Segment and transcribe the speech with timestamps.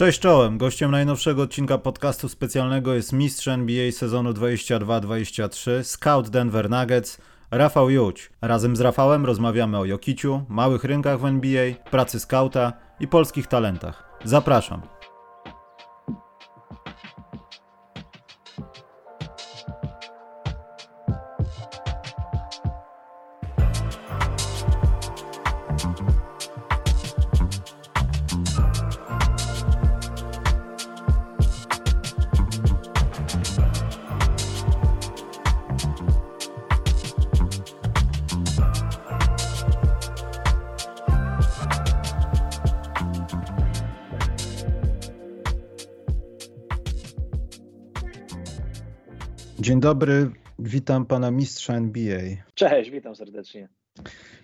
[0.00, 7.18] Cześć czołem, gościem najnowszego odcinka podcastu specjalnego jest mistrz NBA sezonu 22-23, scout Denver Nuggets,
[7.50, 8.30] Rafał Juć.
[8.42, 14.18] Razem z Rafałem rozmawiamy o Jokiciu, małych rynkach w NBA, pracy skauta i polskich talentach.
[14.24, 14.82] Zapraszam.
[49.70, 52.20] Dzień dobry, witam pana mistrza NBA.
[52.54, 53.68] Cześć, witam serdecznie.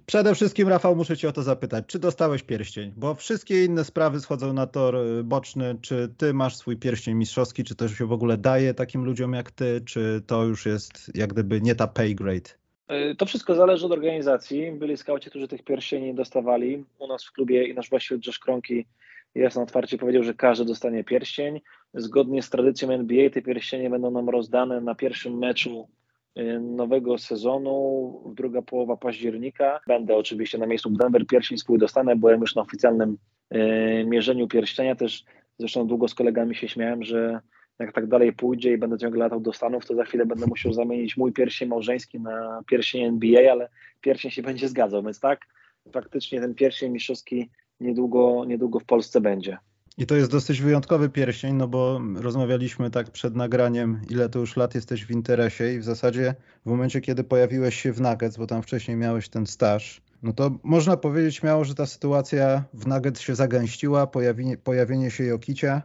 [0.07, 2.93] Przede wszystkim, Rafał, muszę cię o to zapytać, czy dostałeś pierścień?
[2.97, 5.79] Bo wszystkie inne sprawy schodzą na tor y, boczny.
[5.83, 9.51] Czy ty masz swój pierścień mistrzowski, czy to się w ogóle daje takim ludziom jak
[9.51, 12.51] ty, czy to już jest jak gdyby nie ta pay grade?
[12.91, 14.73] Y, to wszystko zależy od organizacji.
[14.73, 16.85] Byli skauci, którzy tych pierścieni dostawali.
[16.99, 18.87] U nas w klubie i nasz właściciel Josh Kronki
[19.35, 21.61] jasno otwarcie powiedział, że każdy dostanie pierścień.
[21.97, 25.89] Zgodnie z tradycją NBA te pierścienie będą nam rozdane na pierwszym meczu
[26.39, 29.81] y, nowego sezonu, druga połowa października.
[29.87, 33.19] Będę oczywiście na miejscu Denver, pierścień swój dostanę, byłem już na oficjalnym
[33.55, 35.25] y, mierzeniu pierścienia, też
[35.59, 37.41] zresztą długo z kolegami się śmiałem, że
[37.79, 40.73] jak tak dalej pójdzie i będę ciągle latał do Stanów, to za chwilę będę musiał
[40.73, 43.69] zamienić mój pierścień małżeński na pierścień NBA, ale
[44.01, 45.41] pierścień się będzie zgadzał, więc tak,
[45.93, 49.59] faktycznie ten pierścień mistrzowski niedługo, niedługo w Polsce będzie.
[49.99, 54.57] I to jest dosyć wyjątkowy pierścień, no bo rozmawialiśmy tak przed nagraniem, ile to już
[54.57, 56.35] lat jesteś w interesie i w zasadzie
[56.67, 60.51] w momencie, kiedy pojawiłeś się w Nuggets, bo tam wcześniej miałeś ten staż, no to
[60.63, 65.83] można powiedzieć śmiało, że ta sytuacja w Nuggets się zagęściła, pojawienie, pojawienie się Jokicia.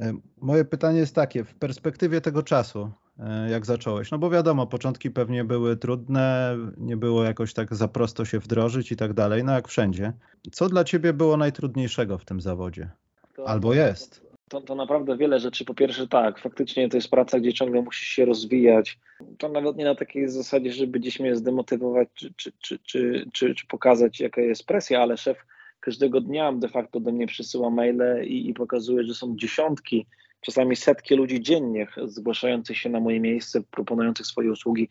[0.00, 4.10] E, moje pytanie jest takie, w perspektywie tego czasu, e, jak zacząłeś?
[4.10, 8.92] No bo wiadomo, początki pewnie były trudne, nie było jakoś tak za prosto się wdrożyć
[8.92, 10.12] i tak dalej, no jak wszędzie.
[10.52, 12.90] Co dla ciebie było najtrudniejszego w tym zawodzie?
[13.38, 14.26] To, Albo jest.
[14.48, 15.64] To, to naprawdę wiele rzeczy.
[15.64, 18.98] Po pierwsze, tak, faktycznie to jest praca, gdzie ciągle musisz się rozwijać.
[19.38, 23.54] To nawet nie na takiej zasadzie, żeby gdzieś mnie zdemotywować czy, czy, czy, czy, czy,
[23.54, 25.44] czy pokazać, jaka jest presja, ale szef
[25.80, 30.06] każdego dnia de facto do mnie przysyła maile i, i pokazuje, że są dziesiątki
[30.40, 34.88] czasami setki ludzi dziennie zgłaszających się na moje miejsce, proponujących swoje usługi,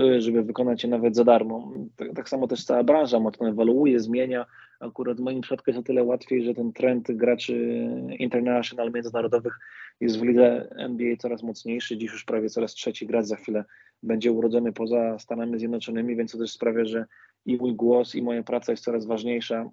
[0.00, 1.72] y, żeby wykonać je nawet za darmo.
[1.96, 4.46] Tak, tak samo też cała branża mocno ewoluuje, zmienia.
[4.80, 7.86] Akurat w moim przypadku jest o tyle łatwiej, że ten trend graczy
[8.18, 9.58] international, międzynarodowych
[10.00, 11.98] jest w lidze NBA coraz mocniejszy.
[11.98, 13.64] Dziś już prawie coraz trzeci gracz za chwilę
[14.02, 17.06] będzie urodzony poza Stanami Zjednoczonymi, więc to też sprawia, że
[17.46, 19.70] i mój głos, i moja praca jest coraz ważniejsza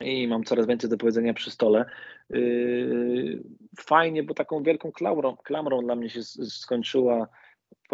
[0.00, 1.84] i mam coraz więcej do powiedzenia przy stole.
[2.30, 3.42] Yy,
[3.80, 7.28] fajnie, bo taką wielką klamrą, klamrą dla mnie się skończyła,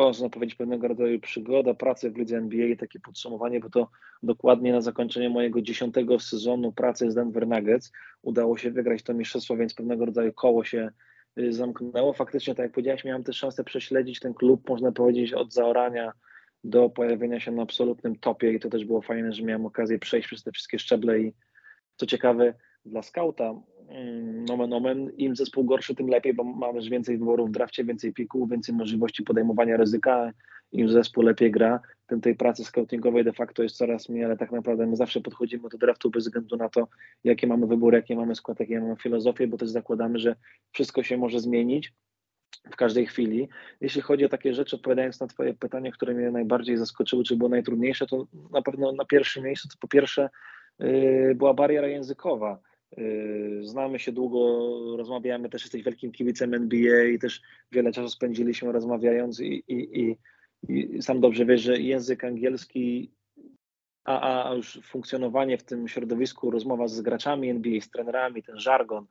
[0.02, 3.90] można powiedzieć, pewnego rodzaju przygoda pracy w lidze NBA, takie podsumowanie, bo to
[4.22, 7.92] dokładnie na zakończenie mojego dziesiątego sezonu pracy z Denver Nuggets
[8.22, 10.90] udało się wygrać to mistrzostwo, więc pewnego rodzaju koło się
[11.36, 12.12] yy, zamknęło.
[12.12, 16.12] Faktycznie, tak jak powiedziałeś, miałem też szansę prześledzić ten klub, można powiedzieć, od zaorania
[16.64, 20.26] do pojawienia się na absolutnym topie i to też było fajne, że miałem okazję przejść
[20.28, 21.32] przez te wszystkie szczeble i
[21.96, 23.54] co ciekawe, dla skauta,
[24.48, 28.50] nomen omen, im zespół gorszy, tym lepiej, bo mamy więcej wyborów w drafcie, więcej pików,
[28.50, 30.32] więcej możliwości podejmowania ryzyka.
[30.72, 34.52] Im zespół lepiej gra, tym tej pracy scoutingowej de facto jest coraz mniej, ale tak
[34.52, 36.88] naprawdę my zawsze podchodzimy do draftu bez względu na to,
[37.24, 40.36] jakie mamy wybory, jakie mamy skład, jakie mamy filozofię, bo też zakładamy, że
[40.72, 41.92] wszystko się może zmienić
[42.70, 43.48] w każdej chwili.
[43.80, 47.50] Jeśli chodzi o takie rzeczy, odpowiadając na Twoje pytanie, które mnie najbardziej zaskoczyły, czy było
[47.50, 50.28] najtrudniejsze, to na pewno na pierwszym miejscu to po pierwsze
[50.82, 52.58] Y, była bariera językowa.
[52.98, 57.42] Y, znamy się długo, rozmawiamy, też jesteś wielkim kibicem NBA i też
[57.72, 60.16] wiele czasu spędziliśmy rozmawiając i, i, i,
[60.68, 63.12] i sam dobrze wiesz, że język angielski,
[64.04, 69.06] a, a już funkcjonowanie w tym środowisku, rozmowa z graczami NBA, z trenerami, ten żargon,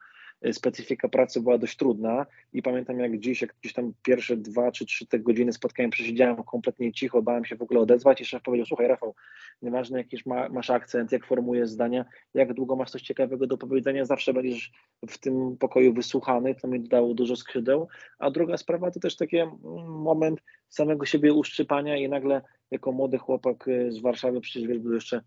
[0.52, 4.86] specyfika pracy była dość trudna i pamiętam jak dziś, jak gdzieś tam pierwsze dwa czy
[4.86, 8.66] trzy te godziny spotkania przesiedziałem kompletnie cicho, bałem się w ogóle odezwać i szef powiedział,
[8.66, 9.16] słuchaj Rafał,
[9.62, 14.06] nieważne jakiś ma, masz akcent, jak formujesz zdania, jak długo masz coś ciekawego do powiedzenia,
[14.06, 14.72] zawsze będziesz
[15.10, 17.88] w tym pokoju wysłuchany, to mi dało dużo skrzydeł,
[18.20, 19.54] a druga sprawa to też taki mm,
[19.88, 20.40] moment
[20.70, 22.42] samego siebie uszczypania i nagle
[22.72, 25.22] jako młody chłopak y, z Warszawy, przecież wiesz, był jeszcze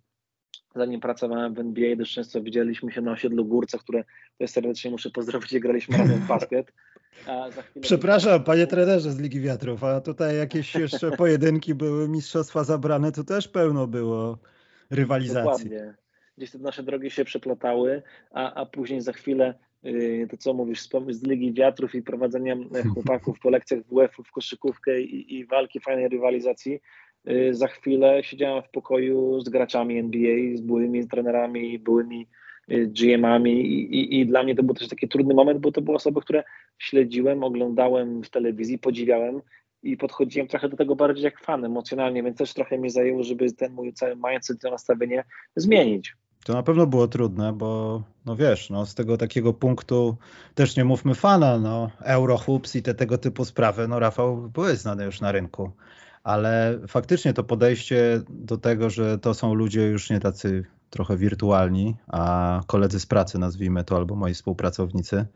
[0.74, 4.04] zanim pracowałem w NBA, dość często widzieliśmy się na osiedlu Górce, które
[4.38, 6.72] też serdecznie muszę pozdrowić, gdzie graliśmy razem w basket.
[7.80, 13.24] Przepraszam, panie trenerze z Ligi Wiatrów, a tutaj jakieś jeszcze pojedynki były, mistrzostwa zabrane, to
[13.24, 14.38] też pełno było
[14.90, 15.70] rywalizacji.
[15.70, 15.94] Dokładnie.
[16.36, 19.54] Gdzieś te nasze drogi się przeplatały, a, a później za chwilę
[19.86, 25.00] y, to co mówisz, z Ligi Wiatrów i prowadzeniem chłopaków po lekcjach WF-u w koszykówkę
[25.00, 26.80] i, i walki, fajnej rywalizacji,
[27.50, 32.28] za chwilę siedziałem w pokoju z graczami NBA, z byłymi trenerami, byłymi
[32.68, 35.96] GM-ami i, i, i, dla mnie to był też taki trudny moment, bo to były
[35.96, 36.44] osoby, które
[36.78, 39.40] śledziłem, oglądałem w telewizji, podziwiałem
[39.82, 43.52] i podchodziłem trochę do tego bardziej jak fan emocjonalnie, więc też trochę mi zajęło, żeby
[43.52, 45.24] ten mój cały mindset, to nastawienie
[45.56, 46.16] zmienić.
[46.44, 50.16] To na pewno było trudne, bo no wiesz, no z tego takiego punktu
[50.54, 55.04] też nie mówmy fana, no Eurohoops i te tego typu sprawy, no Rafał były znane
[55.04, 55.70] już na rynku,
[56.28, 61.94] ale faktycznie to podejście do tego, że to są ludzie już nie tacy trochę wirtualni,
[62.06, 65.26] a koledzy z pracy nazwijmy to, albo moi współpracownicy,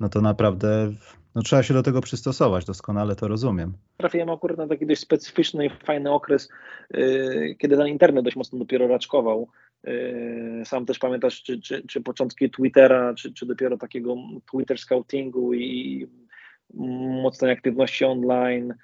[0.00, 0.92] no to naprawdę
[1.34, 3.72] no, trzeba się do tego przystosować, doskonale to rozumiem.
[3.96, 6.48] Trafiłem akurat na taki dość specyficzny i fajny okres,
[6.90, 9.48] yy, kiedy ten internet dość mocno dopiero raczkował.
[9.84, 14.16] Yy, sam też pamiętasz, czy, czy, czy początki Twittera, czy, czy dopiero takiego
[14.50, 16.06] Twitter scoutingu i
[17.22, 18.74] mocnej aktywności online,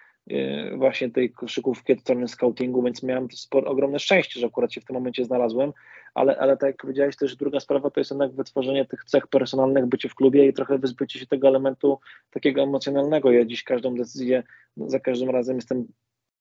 [0.76, 4.94] właśnie tej koszykówki od strony scoutingu, więc miałem ogromne szczęście, że akurat się w tym
[4.94, 5.72] momencie znalazłem,
[6.14, 9.86] ale, ale tak jak powiedziałeś, też druga sprawa to jest jednak wytworzenie tych cech personalnych,
[9.86, 11.98] bycie w klubie i trochę wyzbycie się tego elementu
[12.30, 13.32] takiego emocjonalnego.
[13.32, 14.42] Ja dziś każdą decyzję,
[14.76, 15.86] za każdym razem jestem,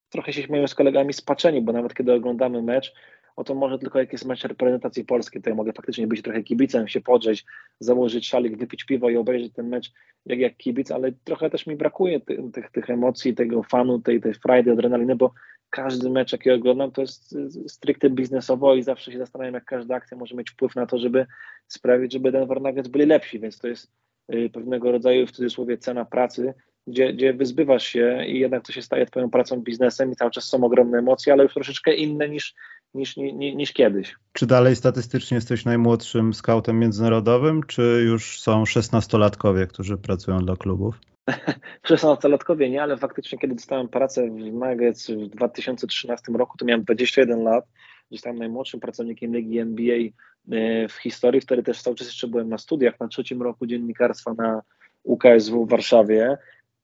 [0.10, 2.94] trochę się śmieję z kolegami spaczeni, bo nawet kiedy oglądamy mecz,
[3.36, 6.44] o to może tylko jak jest mecz reprezentacji polskiej, to ja mogę faktycznie być trochę
[6.44, 7.46] kibicem, się podrzeć,
[7.80, 9.92] założyć szalik, wypić piwo i obejrzeć ten mecz
[10.26, 14.22] jak, jak kibic, ale trochę też mi brakuje ty, tych, tych emocji, tego fanu, tej,
[14.22, 15.34] tej frajdy, adrenaliny, bo
[15.70, 17.36] każdy mecz, jaki oglądam, to jest
[17.68, 21.26] stricte biznesowo i zawsze się zastanawiam, jak każda akcja może mieć wpływ na to, żeby
[21.68, 23.92] sprawić, żeby Denver Nuggets byli lepsi, więc to jest
[24.34, 26.54] y, pewnego rodzaju w cudzysłowie cena pracy,
[26.88, 30.44] gdzie, gdzie wyzbywasz się i jednak to się staje twoją pracą, biznesem i cały czas
[30.44, 32.56] są ogromne emocje, ale już troszeczkę inne niż,
[32.94, 34.16] niż, niż, niż kiedyś.
[34.34, 41.00] Czy dalej statystycznie jesteś najmłodszym skautem międzynarodowym, czy już są szesnastolatkowie, którzy pracują dla klubów?
[41.90, 47.44] 16-latkowie nie, ale faktycznie kiedy dostałem pracę w Nuggets w 2013 roku, to miałem 21
[47.44, 47.66] lat.
[48.12, 51.42] Zostałem najmłodszym pracownikiem ligi NBA e, w historii.
[51.42, 54.62] Wtedy też cały czas jeszcze byłem na studiach, na trzecim roku dziennikarstwa na
[55.04, 56.38] UKSW w Warszawie.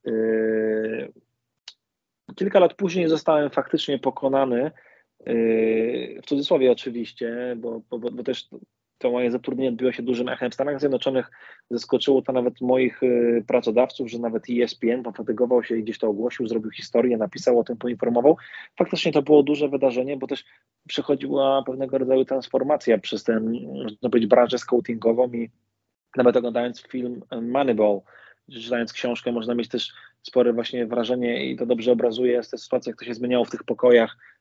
[0.08, 0.12] E,
[2.36, 4.72] kilka lat później zostałem faktycznie pokonany,
[6.22, 8.50] w cudzysłowie oczywiście, bo, bo, bo też
[9.00, 10.52] to moje zatrudnienie odbiło się dużym echem.
[10.52, 11.32] W Stanach Zjednoczonych
[11.70, 16.48] zaskoczyło to nawet moich y, pracodawców, że nawet ESPN pofatygował się i gdzieś to ogłosił,
[16.48, 18.38] zrobił historię, napisał o tym, poinformował.
[18.78, 20.46] Faktycznie to było duże wydarzenie, bo też
[20.88, 25.50] przechodziła pewnego rodzaju transformacja przez tę, można powiedzieć, branżę scoutingową i
[26.18, 28.02] nawet oglądając film Moneyball,
[28.52, 29.94] czytając książkę, można mieć też
[30.24, 33.64] spore właśnie wrażenie i to dobrze obrazuje tę sytuację, jak to się zmieniało w tych
[33.64, 34.39] pokojach yy,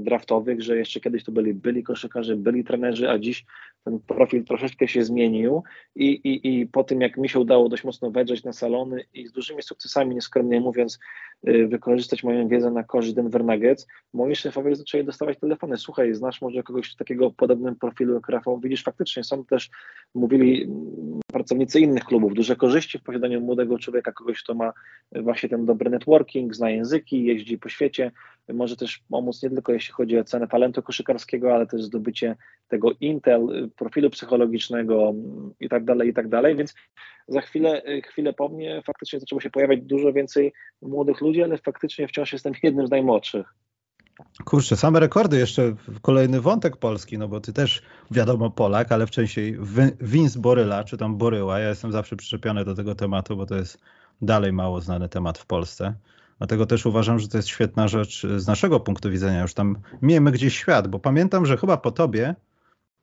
[0.00, 3.44] draftowych, że jeszcze kiedyś to byli byli koszykarze, byli trenerzy, a dziś
[3.84, 5.62] ten profil troszeczkę się zmienił
[5.94, 9.26] i, i, i po tym, jak mi się udało dość mocno wedrzeć na salony i
[9.26, 10.98] z dużymi sukcesami, nieskromnie mówiąc,
[11.42, 16.42] yy, wykorzystać moją wiedzę na korzyść Denver Nuggets, moi szefowie zaczęli dostawać telefony, słuchaj, znasz
[16.42, 19.70] może kogoś takiego podobnym profilu jak Rafał, widzisz, faktycznie są też,
[20.14, 20.68] mówili
[21.26, 24.72] pracownicy innych klubów, duże korzyści w posiadaniu młodego człowieka, kogoś, kto ma
[25.12, 28.10] właśnie ten dobry networking, zna języki, jeździ po świecie,
[28.48, 32.36] może też pomóc nie tylko jeśli chodzi o cenę talentu koszykarskiego, ale też zdobycie
[32.68, 35.14] tego intel, profilu psychologicznego
[35.60, 36.74] i tak dalej, i tak dalej, więc
[37.28, 40.52] za chwilę, chwilę po mnie faktycznie zaczęło się pojawiać dużo więcej
[40.82, 43.54] młodych ludzi, ale faktycznie wciąż jestem jednym z najmłodszych.
[44.44, 49.58] Kurczę, same rekordy jeszcze, kolejny wątek polski, no bo ty też wiadomo Polak, ale wcześniej
[50.00, 53.78] Vince Boryla, czy tam Boryła, ja jestem zawsze przyczepiony do tego tematu, bo to jest
[54.22, 55.94] dalej mało znany temat w Polsce.
[56.42, 59.42] Dlatego też uważam, że to jest świetna rzecz z naszego punktu widzenia.
[59.42, 62.34] Już tam miejmy gdzieś świat, bo pamiętam, że chyba po tobie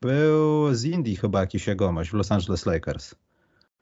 [0.00, 3.14] był z Indii chyba jakiś jegomość w Los Angeles Lakers.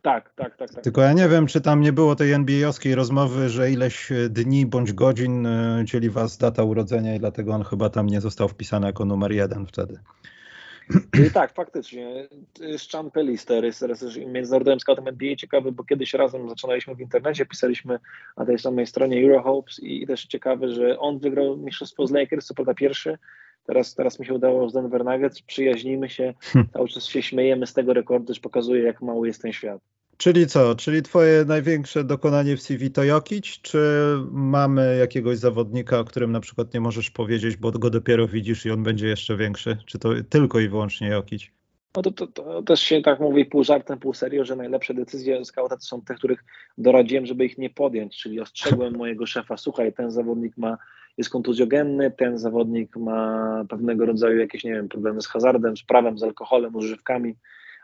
[0.03, 0.85] Tak, tak, tak, tak.
[0.85, 4.93] Tylko ja nie wiem, czy tam nie było tej NBA-owskiej rozmowy, że ileś dni bądź
[4.93, 9.05] godzin e, dzieli was data urodzenia i dlatego on chyba tam nie został wpisany jako
[9.05, 9.99] numer jeden wtedy.
[11.27, 12.29] I tak, faktycznie.
[12.79, 13.85] Sean Pelister jest
[14.27, 17.99] międzynarodowym scoutem NBA ciekawy, bo kiedyś razem zaczynaliśmy w internecie, pisaliśmy
[18.37, 22.55] na tej samej stronie Eurohopes i też ciekawy, że on wygrał mistrzostwo z Lakers, co
[22.55, 23.19] prawda pierwszy,
[23.69, 26.71] Teraz, teraz mi się udało z Denver Nuggets, przyjaźnimy się, hmm.
[26.73, 29.83] cały czas się śmiejemy z tego rekordu, już pokazuje, jak mały jest ten świat.
[30.19, 30.75] Czyli co?
[30.75, 33.79] Czyli twoje największe dokonanie w CV to Jokic, czy
[34.31, 38.71] mamy jakiegoś zawodnika, o którym na przykład nie możesz powiedzieć, bo go dopiero widzisz i
[38.71, 39.77] on będzie jeszcze większy?
[39.87, 41.43] Czy to tylko i wyłącznie Jokic?
[41.97, 45.45] No to, to, to, też się tak mówi pół żartem, pół serio, że najlepsze decyzje
[45.45, 46.45] skauta to są te, których
[46.79, 50.79] doradziłem, żeby ich nie podjąć, czyli ostrzegłem mojego szefa, słuchaj, ten zawodnik ma,
[51.17, 56.19] jest kontuzjogenny, ten zawodnik ma pewnego rodzaju jakieś, nie wiem, problemy z hazardem, z prawem,
[56.19, 57.35] z alkoholem, używkami,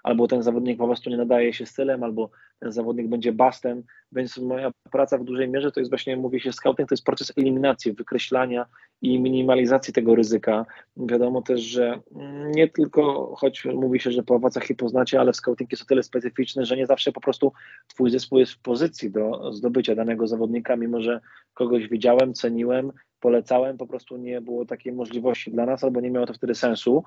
[0.04, 3.82] albo ten zawodnik po prostu nie nadaje się stylem, albo ten zawodnik będzie bastem,
[4.12, 7.32] więc moja praca w dużej mierze to jest właśnie, mówi się scouting, to jest proces
[7.36, 8.66] eliminacji, wykreślania
[9.02, 10.66] i minimalizacji tego ryzyka.
[10.96, 12.00] Wiadomo też, że
[12.54, 16.02] nie tylko, choć mówi się, że po owocach i poznacie, ale scouting jest o tyle
[16.02, 17.52] specyficzny, że nie zawsze po prostu
[17.88, 21.20] twój zespół jest w pozycji do zdobycia danego zawodnika, mimo że
[21.54, 26.26] kogoś widziałem, ceniłem, polecałem, po prostu nie było takiej możliwości dla nas, albo nie miało
[26.26, 27.04] to wtedy sensu.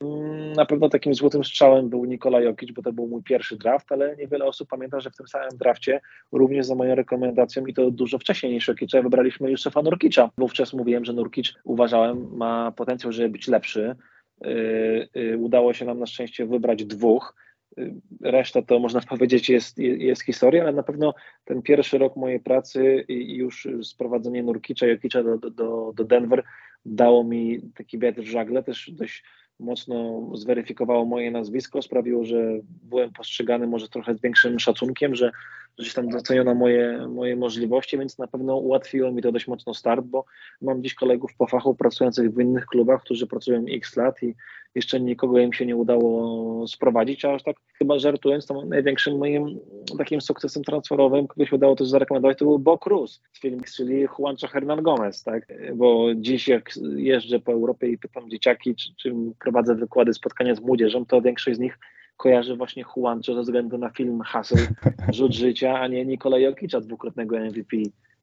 [0.00, 3.92] Mm, na pewno takim złotym strzałem był Nikola Jokic, bo to był mój pierwszy draft,
[3.92, 6.00] ale niewiele osób pamięta, że w tym samym drafcie,
[6.32, 10.30] również za moją rekomendacją i to dużo wcześniej niż Jokicza, wybraliśmy Józefa Nurkicza.
[10.38, 13.96] Wówczas mówiłem, że Nurkic uważałem ma potencjał, żeby być lepszy.
[14.40, 17.34] Yy, yy, udało się nam na szczęście wybrać dwóch.
[17.76, 22.40] Yy, reszta to można powiedzieć jest, jest historia, ale na pewno ten pierwszy rok mojej
[22.40, 26.42] pracy i już sprowadzenie Nurkicza, Jokicza do, do, do Denver
[26.84, 29.24] dało mi taki wiatr w żagle, też dość
[29.60, 32.42] mocno zweryfikowało moje nazwisko, sprawiło, że
[32.82, 35.32] byłem postrzegany może trochę z większym szacunkiem, że
[35.78, 40.04] gdzieś tam doceniono moje, moje możliwości, więc na pewno ułatwiło mi to dość mocno start,
[40.04, 40.24] bo
[40.60, 44.34] mam dziś kolegów po fachu pracujących w innych klubach, którzy pracują x lat i
[44.74, 49.58] jeszcze nikogo im się nie udało sprowadzić, a aż tak chyba żartując, to największym moim
[49.98, 54.06] takim sukcesem transferowym, kogoś się udało też zarekomendować, to był Bo Cruz z Phoenix, czyli
[54.18, 55.46] Juancho Hernan Gomez, tak?
[55.74, 60.60] Bo dziś jak jeżdżę po Europie i pytam dzieciaki, czy, czy prowadzę wykłady, spotkania z
[60.60, 61.78] młodzieżą, to większość z nich
[62.16, 64.66] kojarzy właśnie Juancho ze względu na film Hustle,
[65.14, 67.76] Rzut Życia, a nie Nikola Jokicza, dwukrotnego MVP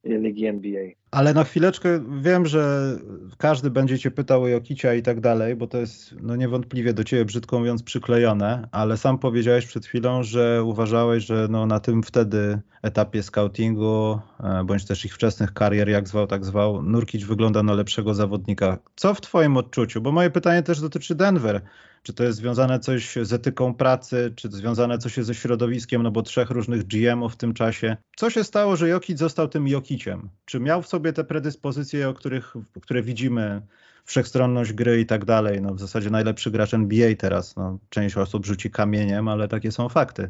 [0.04, 0.86] Ligi NBA.
[1.12, 2.96] Ale na chwileczkę wiem, że
[3.38, 7.04] każdy będzie cię pytał o Jokicia i tak dalej, bo to jest no niewątpliwie do
[7.04, 12.04] ciebie brzydko mówiąc przyklejone, ale sam powiedziałeś przed chwilą, że uważałeś, że no na tym
[12.04, 17.64] wtedy etapie scoutingu, e, bądź też ich wczesnych karier, jak zwał, tak zwał, Nurkic wygląda
[17.64, 18.78] na lepszego zawodnika.
[18.96, 20.02] Co w twoim odczuciu?
[20.02, 21.62] Bo moje pytanie też dotyczy Denver.
[22.04, 26.22] Czy to jest związane coś z etyką pracy, czy związane coś ze środowiskiem, no bo
[26.22, 27.98] trzech różnych GM-ów w tym czasie.
[28.16, 30.30] Co się stało, że Jokic został tym Jokiciem?
[30.46, 33.62] Czy miał w sobie te predyspozycje, o których, które widzimy,
[34.06, 35.62] wszechstronność gry i tak dalej?
[35.62, 37.56] No w zasadzie najlepszy gracz NBA teraz.
[37.56, 40.30] No, część osób rzuci kamieniem, ale takie są fakty.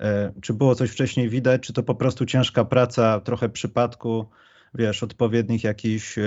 [0.00, 4.26] E, czy było coś wcześniej widać, czy to po prostu ciężka praca, trochę przypadku,
[4.74, 6.22] wiesz, odpowiednich jakichś e,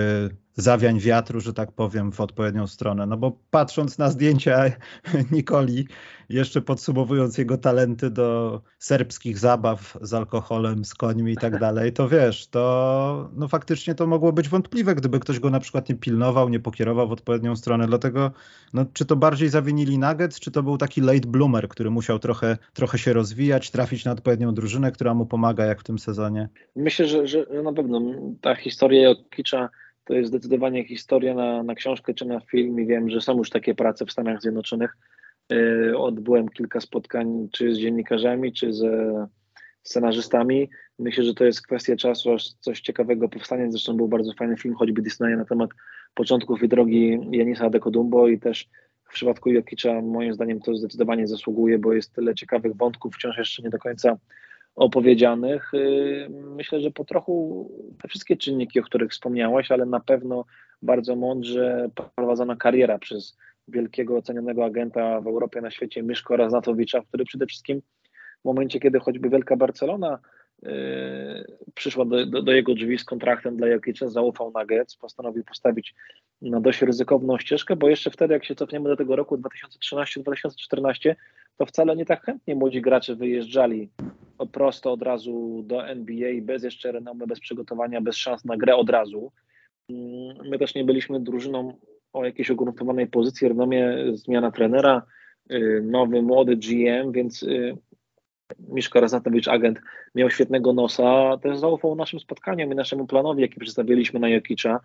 [0.56, 3.06] zawiań wiatru, że tak powiem, w odpowiednią stronę.
[3.06, 4.64] No bo patrząc na zdjęcia
[5.32, 5.88] Nikoli,
[6.30, 12.10] jeszcze podsumowując jego talenty do serbskich zabaw z alkoholem, z końmi i tak dalej, to
[12.10, 16.50] wiesz, to no faktycznie to mogło być wątpliwe, gdyby ktoś go na przykład nie pilnował,
[16.50, 17.88] nie pokierował w odpowiednią stronę.
[17.88, 18.32] Dlatego,
[18.74, 22.58] no, czy to bardziej zawinili Nuggets, czy to był taki late bloomer, który musiał trochę,
[22.74, 26.50] trochę się rozwijać, trafić na odpowiednią drużynę, która mu pomaga, jak w tym sezonie?
[26.76, 28.02] Myślę, że, że na pewno
[28.42, 29.70] ta historia Jokicza
[30.04, 33.50] to jest zdecydowanie historia na, na książkę czy na film i wiem, że są już
[33.50, 34.98] takie prace w Stanach Zjednoczonych.
[35.52, 39.28] E, odbyłem kilka spotkań czy z dziennikarzami, czy ze
[39.84, 40.70] scenarzystami.
[41.00, 43.72] Myślę, że to jest kwestia czasu, aż coś ciekawego powstanie.
[43.72, 45.70] Zresztą był bardzo fajny film, choćby Disneya na temat
[46.14, 48.70] początków i drogi Janisa Adekodumbo i też
[49.10, 53.64] w przypadku Jokicza moim zdaniem to zdecydowanie zasługuje, bo jest tyle ciekawych wątków wciąż jeszcze
[53.64, 54.18] nie do końca
[54.76, 55.74] opowiedzianych.
[55.74, 57.70] Y, myślę, że po trochu
[58.02, 60.46] te wszystkie czynniki, o których wspomniałaś, ale na pewno
[60.82, 63.38] bardzo mądrze prowadzona kariera przez
[63.68, 67.82] wielkiego ocenionego agenta w Europie, na świecie, Myszko Raznatowicza, który przede wszystkim
[68.42, 70.20] w momencie, kiedy choćby Wielka Barcelona
[71.76, 75.96] przyszła do, do, do, jego drzwi z kontraktem dla Jokicza, zaufał Nuggets, postanowił postawić
[76.42, 81.16] na dość ryzykowną ścieżkę, bo jeszcze wtedy, jak się cofniemy do tego roku 2013-2014,
[81.58, 83.90] to wcale nie tak chętnie młodzi gracze wyjeżdżali
[84.52, 88.90] prosto od razu do NBA, bez jeszcze renomy, bez przygotowania, bez szans na grę od
[88.90, 89.32] razu.
[89.90, 91.78] Mm, my też nie byliśmy drużyną
[92.14, 95.02] o jakiejś ugruntowanej pozycji, renomie, zmiana trenera,
[95.52, 97.78] y, nowy, młody GM, więc y,
[98.70, 99.80] Miszko Raznatowicz, agent,
[100.16, 104.80] miał świetnego nosa, też zaufał naszym spotkaniom i naszemu planowi, jaki przedstawiliśmy na Jokicza.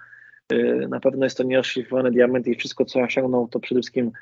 [0.52, 4.12] Y, na pewno jest to nieoszlifowany diament i wszystko, co osiągnął, to przede wszystkim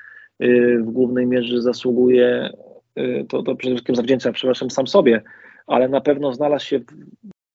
[0.79, 2.49] w głównej mierze zasługuje
[2.99, 5.21] Y, to, to przede wszystkim zawdzięczam, przepraszam, sam sobie,
[5.67, 6.79] ale na pewno znalazł się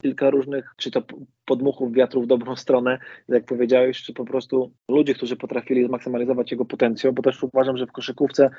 [0.03, 1.03] kilka różnych, czy to
[1.45, 6.65] podmuchów wiatru w dobrą stronę, jak powiedziałeś, czy po prostu ludzie, którzy potrafili zmaksymalizować jego
[6.65, 8.51] potencjał, bo też uważam, że w koszykówce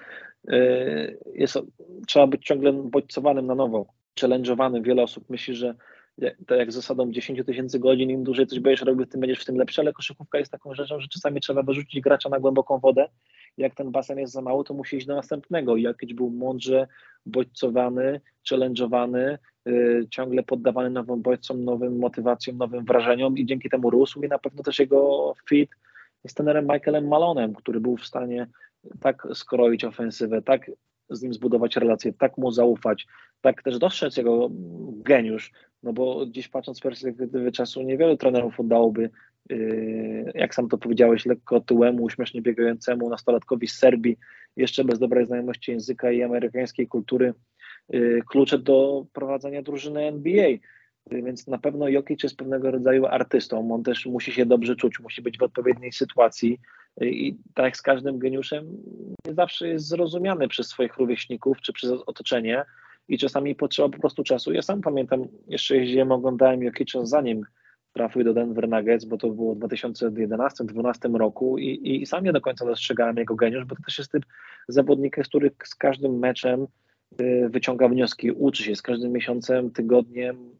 [0.49, 1.59] y, jest,
[2.07, 3.85] trzeba być ciągle bodźcowanym na nowo,
[4.19, 4.83] challenge'owanym.
[4.83, 5.75] Wiele osób myśli, że
[6.47, 9.55] tak jak zasadą 10 tysięcy godzin, im dłużej coś będziesz robił, tym będziesz w tym
[9.55, 13.09] lepszy, ale koszykówka jest taką rzeczą, że czasami trzeba wyrzucić gracza na głęboką wodę.
[13.57, 15.75] Jak ten basen jest za mały, to musi iść do następnego.
[15.75, 16.87] I jakiś był mądrze
[17.25, 18.21] bodźcowany,
[18.51, 19.37] challenge'owany, yy,
[20.09, 24.63] ciągle poddawany nowym bodźcom, nowym motywacjom, nowym wrażeniom i dzięki temu rósł i na pewno
[24.63, 25.71] też jego fit
[26.27, 28.47] z tenerem Michaelem Malonem, który był w stanie
[28.99, 30.71] tak skroić ofensywę, tak
[31.09, 33.07] z nim zbudować relacje, tak mu zaufać,
[33.41, 34.49] tak też dostrzec jego
[35.05, 35.51] geniusz,
[35.83, 39.09] no bo gdzieś patrząc z perspektywy czasu niewielu trenerów oddałoby,
[39.49, 44.17] yy, jak sam to powiedziałeś, lekko tyłemu, uśmiesznie biegającemu nastolatkowi z Serbii,
[44.57, 47.33] jeszcze bez dobrej znajomości języka i amerykańskiej kultury,
[48.29, 50.49] klucze do prowadzenia drużyny NBA.
[51.11, 53.73] Więc na pewno Jokic jest pewnego rodzaju artystą.
[53.73, 56.59] On też musi się dobrze czuć, musi być w odpowiedniej sytuacji.
[57.01, 58.77] I tak jak z każdym geniuszem,
[59.27, 62.65] nie zawsze jest zrozumiany przez swoich rówieśników czy przez otoczenie.
[63.07, 64.53] I czasami potrzeba po prostu czasu.
[64.53, 67.45] Ja sam pamiętam, jeszcze jeździłem, oglądałem Jokicza zanim
[67.93, 72.41] trafił do Denver Nuggets, bo to było w 2011-2012 roku i, i sam nie do
[72.41, 74.25] końca dostrzegałem jego geniusz, bo to też jest typ
[74.67, 76.67] zawodnika, który z każdym meczem y,
[77.49, 80.55] wyciąga wnioski, uczy się z każdym miesiącem, tygodniem,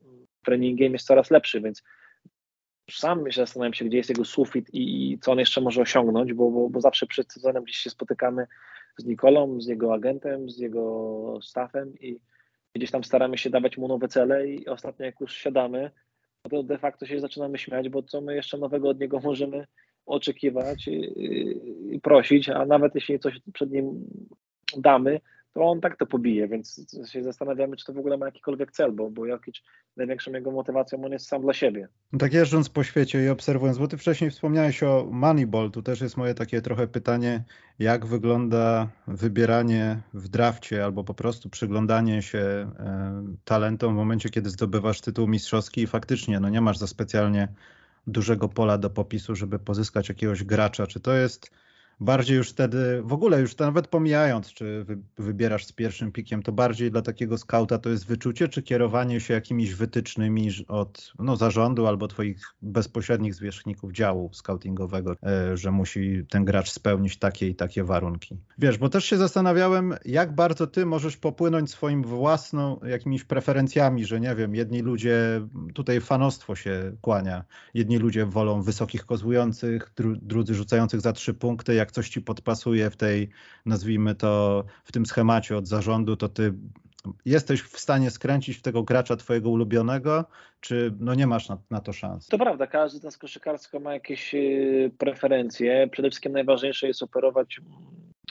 [0.45, 1.83] treningiem jest coraz lepszy, więc
[2.91, 6.51] sam zastanawiam się, gdzie jest jego sufit i, i co on jeszcze może osiągnąć, bo,
[6.51, 8.47] bo, bo, zawsze przed sezonem gdzieś się spotykamy
[8.97, 12.19] z Nikolą, z jego agentem, z jego staffem i
[12.75, 15.91] gdzieś tam staramy się dawać mu nowe cele i ostatnio jak już siadamy,
[16.45, 19.67] no to de facto się zaczynamy śmiać, bo co my jeszcze nowego od niego możemy
[20.05, 24.05] oczekiwać i, i prosić, a nawet jeśli coś przed nim
[24.77, 25.19] damy,
[25.53, 28.91] to on tak to pobije, więc się zastanawiamy, czy to w ogóle ma jakikolwiek cel,
[28.91, 29.55] bo, bo Jokic
[29.97, 31.87] największą jego motywacją on jest sam dla siebie.
[32.13, 36.01] No tak jeżdżąc po świecie i obserwując, bo ty wcześniej wspomniałeś o Moneyball, tu też
[36.01, 37.43] jest moje takie trochę pytanie,
[37.79, 44.49] jak wygląda wybieranie w drafcie albo po prostu przyglądanie się e, talentom w momencie, kiedy
[44.49, 47.47] zdobywasz tytuł mistrzowski i faktycznie no nie masz za specjalnie
[48.07, 50.87] dużego pola do popisu, żeby pozyskać jakiegoś gracza.
[50.87, 51.51] Czy to jest
[52.01, 56.51] bardziej już wtedy, w ogóle już nawet pomijając, czy wy, wybierasz z pierwszym pikiem, to
[56.51, 61.87] bardziej dla takiego skauta to jest wyczucie, czy kierowanie się jakimiś wytycznymi od no, zarządu
[61.87, 67.83] albo twoich bezpośrednich zwierzchników działu scoutingowego, e, że musi ten gracz spełnić takie i takie
[67.83, 68.37] warunki.
[68.57, 74.19] Wiesz, bo też się zastanawiałem, jak bardzo ty możesz popłynąć swoim własną jakimiś preferencjami, że
[74.19, 77.43] nie wiem, jedni ludzie, tutaj fanostwo się kłania,
[77.73, 82.89] jedni ludzie wolą wysokich kozłujących, dru, drudzy rzucających za trzy punkty, jak coś ci podpasuje
[82.89, 83.29] w tej,
[83.65, 86.53] nazwijmy to, w tym schemacie od zarządu, to ty
[87.25, 90.25] jesteś w stanie skręcić w tego gracza twojego ulubionego,
[90.59, 92.27] czy no nie masz na, na to szans?
[92.27, 95.87] To prawda, każdy z nas koszykarsko ma jakieś y, preferencje.
[95.91, 97.61] Przede wszystkim najważniejsze jest operować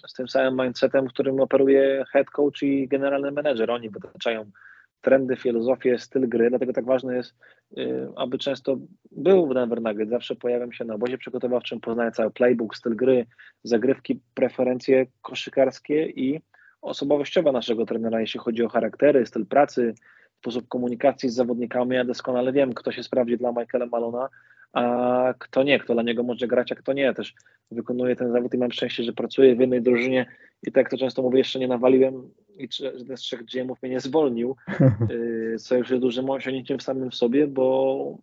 [0.07, 3.71] z tym samym mindsetem, którym operuje head coach i generalny menedżer.
[3.71, 4.51] Oni wytaczają
[5.01, 7.35] trendy, filozofię, styl gry, dlatego tak ważne jest,
[7.79, 8.77] y, aby często
[9.11, 13.27] był w Denver Nuggets, zawsze pojawiam się na obozie przygotowawczym, poznaję cały playbook, styl gry,
[13.65, 16.41] zagrywki, preferencje koszykarskie i
[16.83, 19.95] osobowościowe naszego trenera, jeśli chodzi o charaktery, styl pracy,
[20.41, 21.97] sposób komunikacji z zawodnikami.
[21.97, 24.29] Ja doskonale wiem, kto się sprawdzi dla Michaela Malona,
[24.73, 27.15] a kto nie, kto dla niego może grać, a kto nie.
[27.15, 27.35] Też
[27.71, 30.27] wykonuję ten zawód i mam szczęście, że pracuję w jednej drużynie
[30.63, 32.31] i tak to często mówię, jeszcze nie nawaliłem
[32.61, 34.57] i żaden z trzech GM-ów mnie nie zwolnił,
[35.11, 38.19] y, co już jest dużym osiągnięciem w samym sobie, bo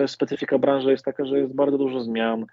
[0.00, 2.46] jest specyfika branży jest taka, że jest bardzo dużo zmian,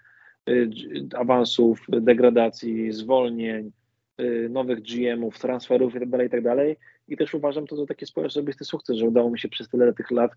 [0.48, 0.70] y,
[1.14, 3.72] awansów, degradacji, zwolnień,
[4.20, 6.56] y, nowych GM-ów, transferów itd., tak itd.
[6.56, 9.68] Tak I też uważam to za taki swój osobisty sukces, że udało mi się przez
[9.68, 10.30] tyle tych lat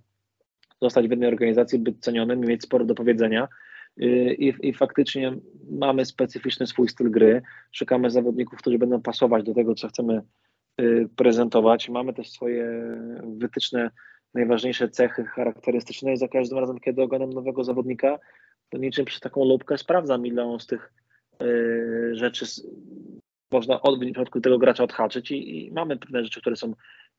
[0.81, 3.47] zostać w jednej organizacji, być cenionym i mieć sporo do powiedzenia.
[3.99, 5.35] I, I, faktycznie
[5.71, 7.41] mamy specyficzny swój styl gry.
[7.71, 10.21] Szukamy zawodników, którzy będą pasować do tego, co chcemy
[10.81, 11.89] y, prezentować.
[11.89, 12.97] Mamy też swoje
[13.37, 13.91] wytyczne,
[14.33, 18.19] najważniejsze cechy charakterystyczne i za każdym razem, kiedy oglądam nowego zawodnika,
[18.69, 20.93] to niczym przez taką lubkę sprawdzam, ile z tych
[21.43, 22.45] y, rzeczy
[23.51, 26.73] można od, w tego gracza odhaczyć i, i, mamy pewne rzeczy, które są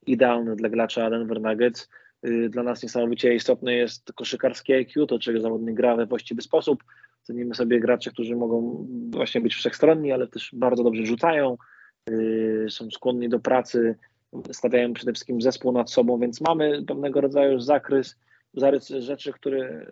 [0.07, 1.88] idealne dla gracza Denver Nuggets,
[2.49, 6.85] dla nas niesamowicie istotne jest koszykarskie IQ, to czy zawodnik gra we właściwy sposób.
[7.23, 11.57] Cenimy sobie graczy, którzy mogą właśnie być wszechstronni, ale też bardzo dobrze rzucają,
[12.11, 13.97] y, są skłonni do pracy,
[14.53, 18.17] stawiają przede wszystkim zespół nad sobą, więc mamy pewnego rodzaju zakres,
[18.55, 19.87] zarys rzeczy, które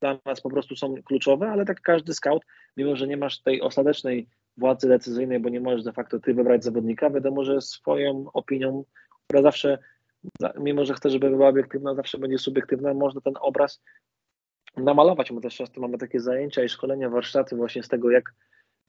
[0.00, 2.42] dla nas po prostu są kluczowe, ale tak każdy scout,
[2.76, 6.64] mimo że nie masz tej ostatecznej władzy decyzyjnej, bo nie możesz de facto ty wybrać
[6.64, 8.84] zawodnika, wiadomo, że swoją opinią,
[9.26, 9.78] która zawsze
[10.58, 13.82] mimo że chcę, żeby była obiektywna, zawsze będzie subiektywna, można ten obraz
[14.76, 15.30] namalować.
[15.30, 18.34] My też często mamy takie zajęcia i szkolenia, warsztaty właśnie z tego, jak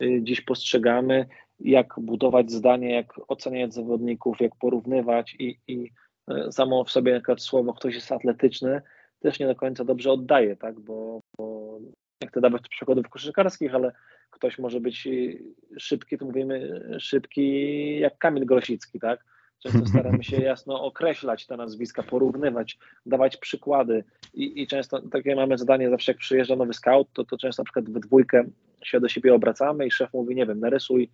[0.04, 1.26] y, dziś postrzegamy,
[1.60, 5.92] jak budować zdanie, jak oceniać zawodników, jak porównywać i, i
[6.32, 8.82] y, samo w sobie jak słowo ktoś jest atletyczny
[9.20, 11.80] też nie do końca dobrze oddaje, tak, bo, bo
[12.22, 13.92] nie chcę dawać przykładów koszykarskich, ale
[14.30, 15.44] ktoś może być y,
[15.80, 19.26] szybki, to mówimy szybki jak Kamil Grosicki, tak,
[19.60, 25.58] Często staramy się jasno określać te nazwiska, porównywać, dawać przykłady i, i często takie mamy
[25.58, 28.44] zadanie zawsze jak przyjeżdża nowy scout, to, to często na przykład we dwójkę
[28.84, 31.10] się do siebie obracamy i szef mówi, nie wiem, narysuj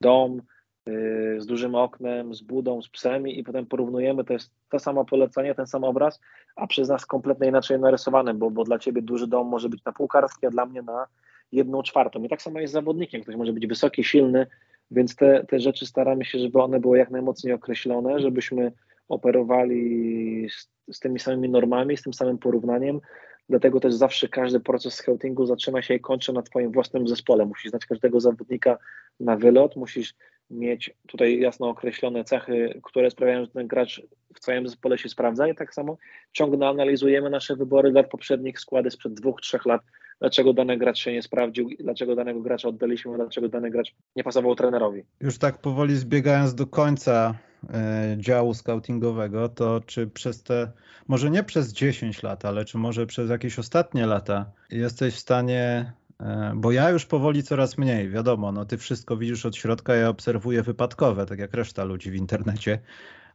[0.00, 0.42] dom
[0.86, 5.04] yy, z dużym oknem, z budą, z psem i potem porównujemy, to jest to samo
[5.04, 6.20] polecenie, ten sam obraz,
[6.56, 9.92] a przez nas kompletnie inaczej narysowane, bo, bo dla ciebie duży dom może być na
[9.92, 11.06] półkarski, a dla mnie na
[11.52, 12.22] jedną czwartą.
[12.22, 14.46] I tak samo jest z zawodnikiem, ktoś może być wysoki, silny,
[14.94, 18.72] więc te, te rzeczy staramy się, żeby one były jak najmocniej określone, żebyśmy
[19.08, 23.00] operowali z, z tymi samymi normami, z tym samym porównaniem.
[23.48, 27.46] Dlatego też zawsze każdy proces scoutingu zaczyna się i kończy na Twoim własnym zespole.
[27.46, 28.78] Musisz znać każdego zawodnika
[29.20, 30.14] na wylot, musisz
[30.50, 34.02] mieć tutaj jasno określone cechy, które sprawiają, że ten gracz
[34.34, 35.96] w Twoim zespole się sprawdza i tak samo
[36.32, 39.82] ciągle analizujemy nasze wybory lat poprzednich, składy sprzed dwóch, trzech lat,
[40.20, 44.54] dlaczego dany gracz się nie sprawdził, dlaczego danego gracza oddaliśmy, dlaczego dany gracz nie pasował
[44.54, 45.02] trenerowi.
[45.20, 47.34] Już tak powoli zbiegając do końca
[47.74, 50.72] e, działu scoutingowego, to czy przez te,
[51.08, 55.92] może nie przez 10 lat, ale czy może przez jakieś ostatnie lata jesteś w stanie
[56.20, 60.08] e, bo ja już powoli coraz mniej, wiadomo, no ty wszystko widzisz od środka, ja
[60.08, 62.78] obserwuję wypadkowe, tak jak reszta ludzi w internecie,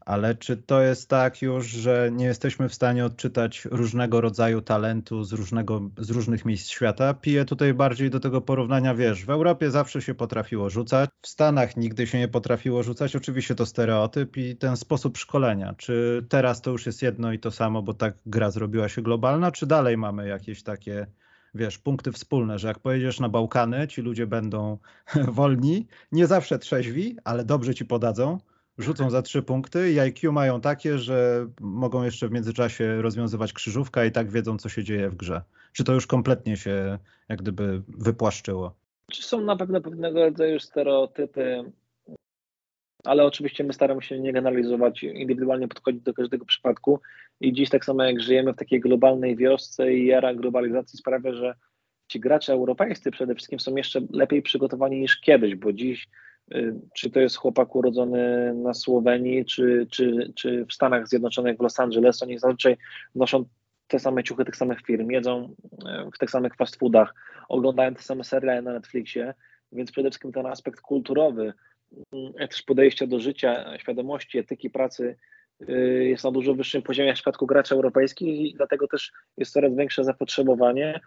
[0.10, 5.24] ale czy to jest tak już, że nie jesteśmy w stanie odczytać różnego rodzaju talentu
[5.24, 7.14] z, różnego, z różnych miejsc świata?
[7.14, 11.78] Piję tutaj bardziej do tego porównania, wiesz, w Europie zawsze się potrafiło rzucać, w Stanach
[11.78, 15.74] nigdy się nie potrafiło rzucać, oczywiście to stereotyp i ten sposób szkolenia.
[15.78, 19.52] Czy teraz to już jest jedno i to samo, bo tak gra zrobiła się globalna,
[19.52, 21.08] czy dalej mamy jakieś takie
[21.54, 24.78] wiesz, punkty wspólne, że jak pojedziesz na Bałkany, ci ludzie będą
[25.38, 28.40] wolni, nie zawsze trzeźwi, ale dobrze ci podadzą,
[28.80, 34.06] rzucą za trzy punkty i IQ mają takie, że mogą jeszcze w międzyczasie rozwiązywać krzyżówka
[34.06, 35.42] i tak wiedzą, co się dzieje w grze.
[35.74, 36.98] Czy to już kompletnie się
[37.30, 38.76] jak gdyby wypłaszczyło?
[39.12, 41.72] Czy są na pewno pewnego rodzaju stereotypy,
[43.04, 47.00] ale oczywiście my staramy się nie generalizować, indywidualnie podchodzić do każdego przypadku
[47.42, 51.56] i dziś tak samo jak żyjemy w takiej globalnej wiosce i era globalizacji sprawia, że
[52.08, 56.08] ci gracze europejscy przede wszystkim są jeszcze lepiej przygotowani niż kiedyś, bo dziś
[56.94, 61.80] czy to jest chłopak urodzony na Słowenii, czy, czy, czy w Stanach Zjednoczonych, w Los
[61.80, 62.78] Angeles, oni zazwyczaj
[63.16, 63.46] noszą
[63.88, 67.14] te same ciuchy tych samych firm, jedzą y, w tych samych fast foodach,
[67.50, 69.34] oglądają te same seriale na Netflixie,
[69.72, 71.54] więc przede wszystkim ten aspekt kulturowy,
[72.42, 75.16] y, też podejście do życia, świadomości, etyki pracy
[76.00, 80.04] jest na dużo wyższym poziomie w przypadku graczy europejskich i dlatego też jest coraz większe
[80.04, 81.00] zapotrzebowanie,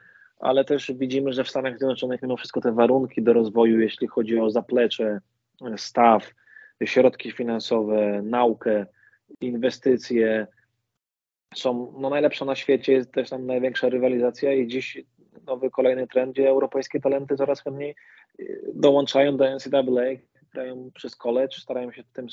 [0.43, 4.39] ale też widzimy, że w Stanach Zjednoczonych mimo wszystko te warunki do rozwoju, jeśli chodzi
[4.39, 5.21] o zaplecze,
[5.77, 6.31] staw,
[6.85, 8.87] środki finansowe, naukę,
[9.41, 10.47] inwestycje
[11.55, 15.03] są no, najlepsze na świecie, jest też tam największa rywalizacja i dziś
[15.47, 17.95] nowy kolejny trend, gdzie europejskie talenty coraz chętniej
[18.41, 20.17] y, dołączają do NCAA,
[20.53, 22.27] grają przez college, starają się w ten,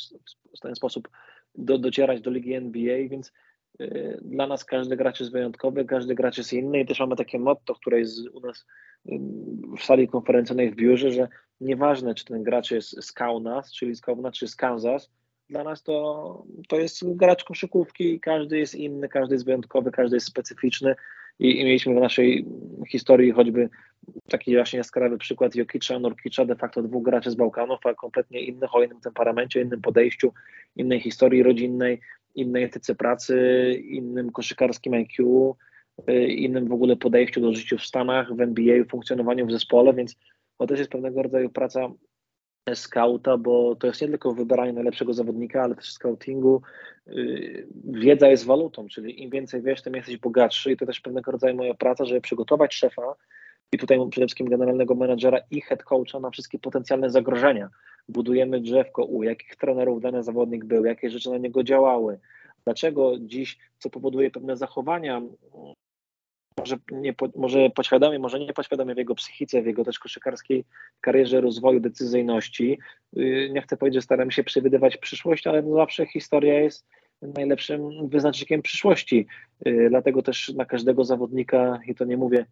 [0.58, 1.10] w ten sposób
[1.56, 3.34] do, docierać do ligi NBA, więc
[4.22, 7.76] dla nas każdy gracz jest wyjątkowy, każdy gracz jest inny i też mamy takie motto,
[7.76, 8.66] które jest u nas
[9.06, 9.20] y,
[9.78, 11.28] w sali konferencyjnej w biurze, że
[11.62, 15.12] nieważne, czy ten gracz jest z Kaunas, czyli z Kauna, czy z Kansas,
[15.50, 20.16] dla nas to, to jest gracz koszykówki i każdy jest inny, każdy jest wyjątkowy, każdy
[20.16, 20.96] jest specyficzny
[21.40, 22.46] i, i mieliśmy w naszej
[22.92, 23.70] historii choćby
[24.30, 28.76] taki właśnie jaskrawy przykład Jokicza, Norkicza, de facto dwóch graczy z Bałkanów, a kompletnie innych,
[28.76, 30.34] o innym temperamencie, innym podejściu,
[30.76, 32.02] innej historii rodzinnej,
[32.36, 35.56] innej etyce pracy, innym koszykarskim IQ,
[36.10, 40.16] y, innym w ogóle podejściu do życia w Stanach, w NBA, funkcjonowaniu w zespole, więc
[40.58, 41.92] to też jest pewnego rodzaju praca
[42.76, 46.62] skauta, bo to jest nie tylko wybieranie najlepszego zawodnika, ale też scoutingu.
[47.08, 51.32] Y, wiedza jest walutą, czyli im więcej wiesz, tym jesteś bogatszy i to też pewnego
[51.32, 53.16] rodzaju moja praca, żeby przygotować szefa
[53.72, 57.70] i tutaj przede wszystkim generalnego menadżera i head coacha na wszystkie potencjalne zagrożenia.
[58.10, 62.20] Budujemy drzewko, u jakich trenerów dany zawodnik był, jakie rzeczy na niego działały,
[62.66, 65.22] dlaczego dziś, co powoduje pewne zachowania
[66.60, 70.66] może, nie, może podświadomie, może nie podświadomie w jego psychice, w jego też koszykarskiej
[71.02, 72.80] karierze, rozwoju, decyzyjności.
[73.18, 76.88] Y, nie chcę powiedzieć, że staramy się przewidywać przyszłość, ale zawsze historia jest
[77.22, 79.28] najlepszym wyznacznikiem przyszłości.
[79.68, 82.46] Y, dlatego też na każdego zawodnika, i to nie mówię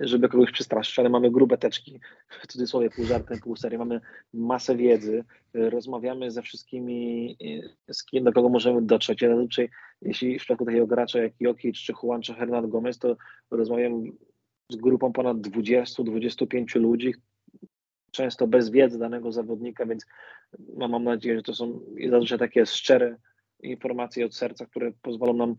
[0.00, 2.00] żeby kogoś przestraszyć, ale mamy grube teczki,
[2.42, 4.00] w cudzysłowie pół żartem, pół serii, mamy
[4.32, 5.24] masę wiedzy,
[5.54, 7.36] e, rozmawiamy ze wszystkimi,
[7.88, 9.22] e, z kim, do kogo możemy dotrzeć.
[9.22, 9.68] Ja zazwyczaj,
[10.02, 13.16] jeśli w przypadku takiego gracza jak Jokic, czy Juan, czy Hernan Gomez, to
[13.50, 14.04] rozmawiam
[14.72, 17.14] z grupą ponad 20-25 ludzi,
[18.10, 20.06] często bez wiedzy danego zawodnika, więc
[20.76, 23.16] mam nadzieję, że to są zazwyczaj takie szczere
[23.62, 25.56] informacje od serca, które pozwolą nam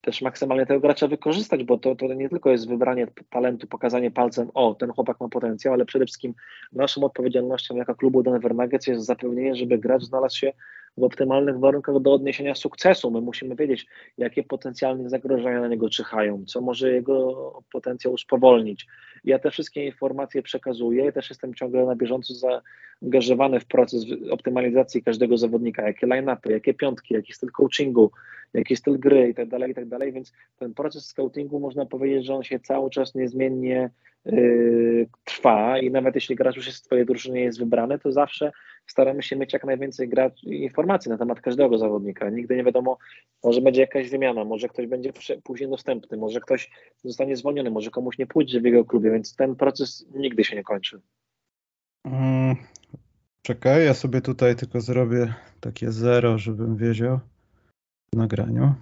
[0.00, 4.50] też maksymalnie tego gracza wykorzystać, bo to, to nie tylko jest wybranie talentu, pokazanie palcem,
[4.54, 6.34] o, ten chłopak ma potencjał, ale przede wszystkim
[6.72, 10.52] naszą odpowiedzialnością jako klubu Denver Nuggets jest zapewnienie, żeby gracz znalazł się
[10.96, 13.10] w optymalnych warunkach do odniesienia sukcesu.
[13.10, 13.86] My musimy wiedzieć,
[14.18, 18.86] jakie potencjalne zagrożenia na niego czyhają, co może jego potencjał spowolnić,
[19.24, 25.02] Ja te wszystkie informacje przekazuję i też jestem ciągle na bieżąco zaangażowany w proces optymalizacji
[25.02, 28.10] każdego zawodnika, jakie line-upy, jakie piątki, jaki styl coachingu,
[28.54, 32.26] jaki styl gry i tak dalej, i tak dalej, więc ten proces scoutingu można powiedzieć,
[32.26, 33.90] że on się cały czas niezmiennie
[34.24, 35.78] yy, trwa.
[35.78, 38.52] I nawet jeśli gracz już jest w twojej drużynie jest wybrany, to zawsze
[38.86, 40.10] staramy się mieć jak najwięcej
[40.44, 42.30] informacji na temat każdego zawodnika.
[42.30, 42.98] Nigdy nie wiadomo,
[43.44, 45.12] może będzie jakaś wymiana, może ktoś będzie
[45.44, 46.70] później dostępny, może ktoś
[47.04, 50.64] zostanie zwolniony, może komuś nie pójdzie w jego klubie, więc ten proces nigdy się nie
[50.64, 51.00] kończy.
[52.06, 52.56] Hmm,
[53.42, 57.20] czekaj, ja sobie tutaj tylko zrobię takie zero, żebym wiedział
[58.14, 58.74] w nagraniu.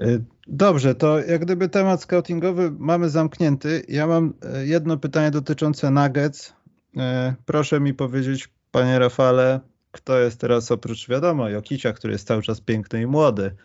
[0.00, 3.82] Y, dobrze, to jak gdyby temat scoutingowy mamy zamknięty.
[3.88, 6.48] Ja mam y, jedno pytanie dotyczące Nuggets.
[6.48, 7.00] Y,
[7.46, 9.60] proszę mi powiedzieć, panie Rafale,
[9.92, 13.56] kto jest teraz oprócz wiadomo Jokicia, który jest cały czas piękny i młody,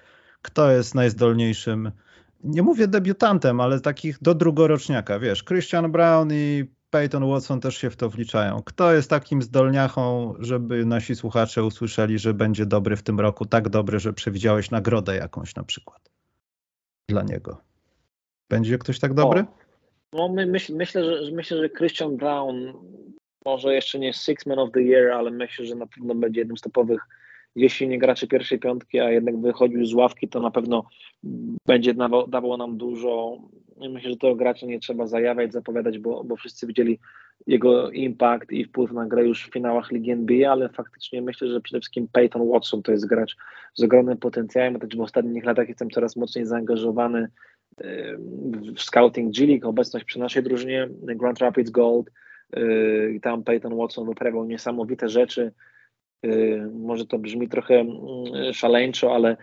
[0.42, 1.92] kto jest najzdolniejszym,
[2.46, 7.90] nie mówię debiutantem, ale takich do drugoroczniaka, wiesz, Christian Brown i Peyton Watson też się
[7.90, 8.62] w to wliczają.
[8.66, 13.70] Kto jest takim zdolniachą, żeby nasi słuchacze usłyszeli, że będzie dobry w tym roku, tak
[13.70, 16.10] dobry, że przewidziałeś nagrodę jakąś na przykład
[17.10, 17.62] dla niego?
[18.50, 19.40] Będzie ktoś tak dobry?
[19.42, 19.46] O,
[20.14, 22.74] no my, myśl, myślę, że, myślę, że Christian Brown
[23.46, 26.58] może jeszcze nie Six Man of the Year, ale myślę, że na pewno będzie jednym
[26.58, 27.08] z topowych
[27.56, 30.84] jeśli nie graczy pierwszej piątki, a jednak wychodził z ławki, to na pewno
[31.66, 33.38] będzie dawał, dawał nam dużo.
[33.90, 37.00] Myślę, że tego gracza nie trzeba zajawiać, zapowiadać, bo, bo wszyscy widzieli
[37.48, 41.62] jego impact i wpływ na grę już w finałach Ligi NBA, ale faktycznie myślę, że
[41.62, 43.36] przede wszystkim Peyton Watson to jest gracz
[43.74, 47.28] z ogromnym potencjałem, też w ostatnich latach jestem coraz mocniej zaangażowany
[48.76, 52.12] w scouting G League, obecność przy naszej drużynie Grand Rapids Gold
[52.56, 55.52] yy, i tam Peyton Watson wyprawiał niesamowite rzeczy,
[56.74, 59.38] może to brzmi trochę mm, szaleńczo, ale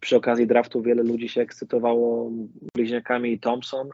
[0.00, 2.30] przy okazji draftu wiele ludzi się ekscytowało
[2.74, 3.88] bliźniakami Thompson,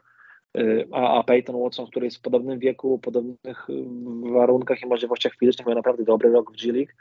[0.55, 3.67] yy, a, a Peyton Watson, który jest w podobnym wieku, podobnych
[4.33, 6.91] warunkach i możliwościach fizycznych, miał naprawdę dobry rok w G League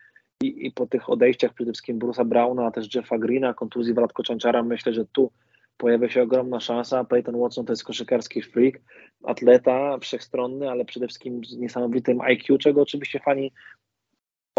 [0.42, 4.22] i, i po tych odejściach przede wszystkim Bruce'a Browna, a też Jeffa Greena, kontuzji Wladko
[4.22, 5.30] Czanczara, myślę, że tu
[5.76, 7.04] pojawia się ogromna szansa.
[7.04, 8.80] Peyton Watson to jest koszykarski freak,
[9.24, 13.52] atleta wszechstronny, ale przede wszystkim z niesamowitym IQ, czego oczywiście fani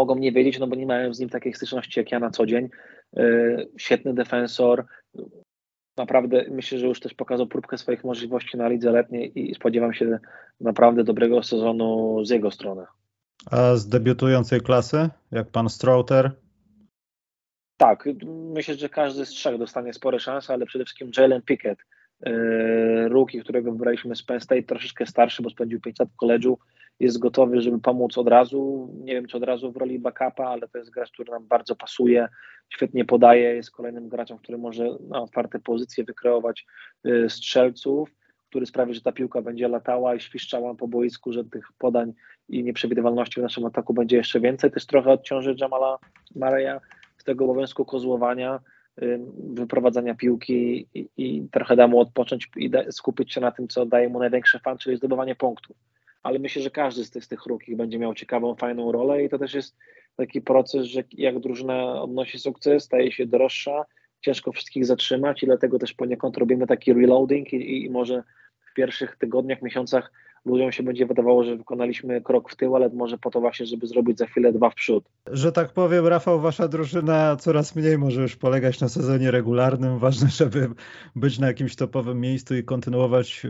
[0.00, 2.46] mogą nie wiedzieć, no bo nie mają z nim takiej styczności jak ja na co
[2.46, 2.68] dzień.
[3.16, 4.86] Yy, świetny defensor.
[5.96, 10.18] Naprawdę myślę, że już też pokazał próbkę swoich możliwości na lidze letniej i spodziewam się
[10.60, 12.84] naprawdę dobrego sezonu z jego strony.
[13.50, 16.30] A z debiutującej klasy, jak pan Strouter,
[17.76, 21.78] tak, myślę, że każdy z trzech dostanie spore szanse, ale przede wszystkim Jalen Pickett,
[22.26, 26.58] yy, rookie, którego wybraliśmy z Penn State, troszeczkę starszy, bo spędził 5 lat w koledżu,
[27.00, 28.90] jest gotowy, żeby pomóc od razu.
[29.04, 31.76] Nie wiem, czy od razu w roli backupa, ale to jest gracz, który nam bardzo
[31.76, 32.28] pasuje,
[32.68, 36.66] świetnie podaje, jest kolejnym graczem, który może na otwarte pozycje wykreować
[37.04, 38.10] yy, strzelców,
[38.48, 42.12] który sprawi, że ta piłka będzie latała i świszczała po boisku, że tych podań
[42.48, 44.70] i nieprzewidywalności w naszym ataku będzie jeszcze więcej.
[44.70, 45.98] Też trochę odciąży Jamala
[46.36, 46.80] Mareya
[47.18, 48.60] z tego obowiązku kozłowania,
[49.38, 53.86] wyprowadzania piłki i, i trochę da mu odpocząć i da, skupić się na tym, co
[53.86, 55.76] daje mu największy fan, czyli zdobywanie punktów.
[56.22, 59.28] Ale myślę, że każdy z tych, z tych rukich będzie miał ciekawą, fajną rolę i
[59.28, 59.76] to też jest
[60.16, 63.84] taki proces, że jak drużyna odnosi sukces, staje się droższa,
[64.20, 68.22] ciężko wszystkich zatrzymać i dlatego też poniekąd robimy taki reloading i, i może
[68.70, 70.12] w pierwszych tygodniach, miesiącach
[70.44, 73.86] ludziom się będzie wydawało, że wykonaliśmy krok w tył, ale może po to właśnie, żeby
[73.86, 75.04] zrobić za chwilę dwa w przód.
[75.26, 79.98] Że tak powiem, Rafał, wasza drużyna coraz mniej może już polegać na sezonie regularnym.
[79.98, 80.68] Ważne, żeby
[81.16, 83.48] być na jakimś topowym miejscu i kontynuować e,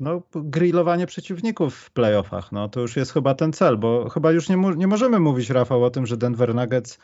[0.00, 2.52] no, grillowanie przeciwników w playoffach.
[2.52, 5.84] No, to już jest chyba ten cel, bo chyba już nie, nie możemy mówić, Rafał,
[5.84, 6.98] o tym, że Denver Nuggets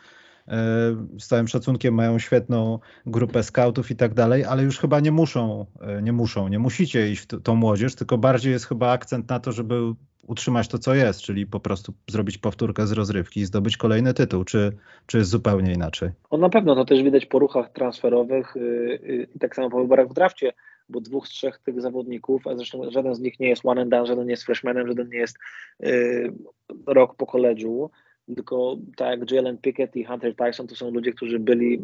[1.19, 5.65] z całym szacunkiem mają świetną grupę scoutów i tak dalej, ale już chyba nie muszą,
[5.81, 9.39] e, nie muszą, nie musicie iść w tą młodzież, tylko bardziej jest chyba akcent na
[9.39, 9.93] to, żeby
[10.27, 14.43] utrzymać to, co jest, czyli po prostu zrobić powtórkę z rozrywki i zdobyć kolejny tytuł,
[14.43, 16.09] czy, czy jest zupełnie inaczej?
[16.29, 19.81] On na pewno to też widać po ruchach transferowych y, y, i tak samo po
[19.81, 20.53] wyborach w drafcie,
[20.89, 23.91] bo dwóch z trzech tych zawodników, a zresztą żaden z nich nie jest one and
[23.91, 25.37] done, żaden nie jest freshmanem, żaden nie jest
[25.83, 26.33] y,
[26.87, 27.89] rok po koledżu,
[28.35, 31.83] tylko tak jak Jalen Pickett i Hunter Tyson to są ludzie, którzy byli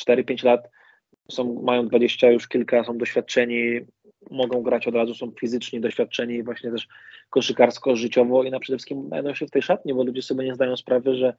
[0.00, 0.68] 4-5 lat,
[1.30, 3.80] są, mają 20 już kilka, są doświadczeni,
[4.30, 6.88] mogą grać od razu, są fizycznie doświadczeni właśnie też
[7.30, 10.54] koszykarsko, życiowo i na przede wszystkim znajdą się w tej szatni, bo ludzie sobie nie
[10.54, 11.34] zdają sprawy, że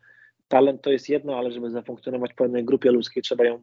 [0.47, 3.61] talent to jest jedno, ale żeby zafunkcjonować w pewnej grupie ludzkiej trzeba ją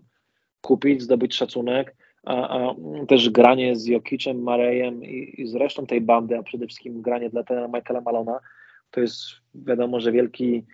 [0.60, 2.74] kupić, zdobyć szacunek, a, a
[3.08, 7.30] też granie z Jokicem, Marejem i, i z resztą tej bandy, a przede wszystkim granie
[7.30, 8.40] dla trenera Michaela Malona,
[8.90, 9.22] to jest
[9.54, 10.64] wiadomo, że wielki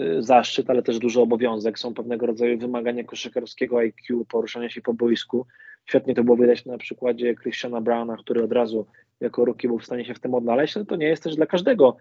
[0.00, 1.78] y, zaszczyt, ale też duży obowiązek.
[1.78, 5.46] Są pewnego rodzaju wymagania koszykarskiego IQ, poruszania się po boisku.
[5.86, 8.86] Świetnie to było widać na przykładzie Christiana Browna, który od razu
[9.20, 11.46] jako ruki był w stanie się w tym odnaleźć, no to nie jest też dla
[11.46, 11.96] każdego.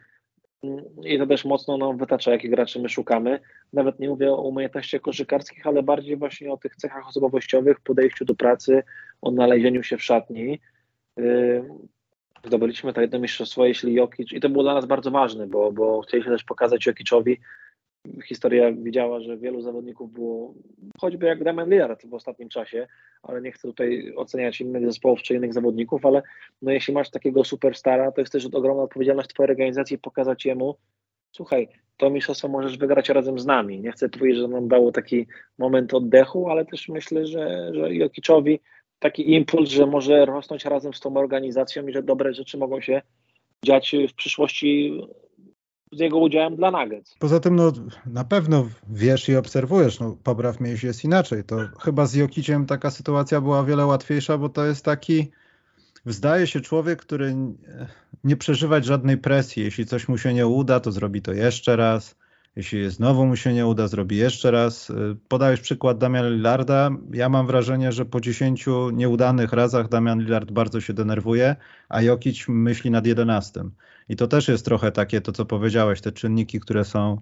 [1.03, 3.39] I to też mocno nam wytacza, jakich graczy my szukamy.
[3.73, 8.35] Nawet nie mówię o umiejętnościach koszykarskich, ale bardziej właśnie o tych cechach osobowościowych, podejściu do
[8.35, 8.83] pracy,
[9.21, 10.59] o znalezieniu się w szatni.
[12.45, 16.01] Zdobyliśmy to jedno mistrzostwo, jeśli Jokic, i to było dla nas bardzo ważne, bo, bo
[16.01, 17.37] chcieliśmy też pokazać Jokiczowi,
[18.25, 20.53] historia widziała, że wielu zawodników było,
[20.99, 22.87] choćby jak Damian Lillard w ostatnim czasie,
[23.23, 26.21] ale nie chcę tutaj oceniać innych zespołów czy innych zawodników, ale
[26.61, 30.75] no jeśli masz takiego superstara, to jest też ogromna odpowiedzialność twojej organizacji pokazać jemu,
[31.31, 33.79] słuchaj, to mistrzostwo możesz wygrać razem z nami.
[33.79, 35.27] Nie chcę powiedzieć, że nam dało taki
[35.57, 38.59] moment oddechu, ale też myślę, że, że Jokiczowi
[39.01, 43.01] taki impuls, że może rosnąć razem z tą organizacją i że dobre rzeczy mogą się
[43.65, 45.01] dziać w przyszłości
[45.91, 47.15] z jego udziałem dla Nuggets.
[47.19, 47.71] Poza tym, no,
[48.05, 51.43] na pewno wiesz i obserwujesz, no, popraw mnie, jeśli jest inaczej.
[51.43, 55.31] To chyba z Jokiciem taka sytuacja była wiele łatwiejsza, bo to jest taki,
[56.05, 57.35] zdaje się człowiek, który
[58.23, 59.63] nie przeżywać żadnej presji.
[59.63, 62.15] Jeśli coś mu się nie uda, to zrobi to jeszcze raz.
[62.55, 64.89] Jeśli znowu mu się nie uda, zrobi jeszcze raz.
[64.89, 66.89] Y, podałeś przykład Damiana Lillarda.
[67.13, 71.55] Ja mam wrażenie, że po 10 nieudanych razach Damian Lillard bardzo się denerwuje,
[71.89, 73.63] a Jokic myśli nad 11.
[74.09, 77.21] I to też jest trochę takie, to co powiedziałeś, te czynniki, które są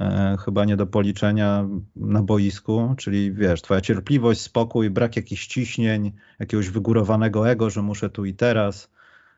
[0.00, 6.12] e, chyba nie do policzenia na boisku, czyli wiesz, twoja cierpliwość, spokój, brak jakichś ciśnień,
[6.38, 8.90] jakiegoś wygórowanego ego, że muszę tu i teraz.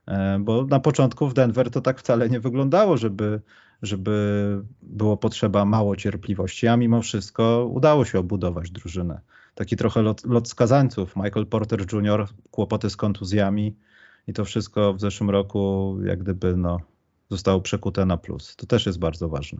[0.07, 3.41] E, bo na początku w Denver to tak wcale nie wyglądało, żeby
[3.83, 9.21] żeby było potrzeba mało cierpliwości, a mimo wszystko udało się obudować drużynę.
[9.55, 11.17] Taki trochę lot, lot skazańców.
[11.17, 13.77] Michael Porter Jr., kłopoty z kontuzjami
[14.27, 16.81] i to wszystko w zeszłym roku jak gdyby no,
[17.31, 18.57] zostało przekute na plus.
[18.57, 19.59] To też jest bardzo ważne.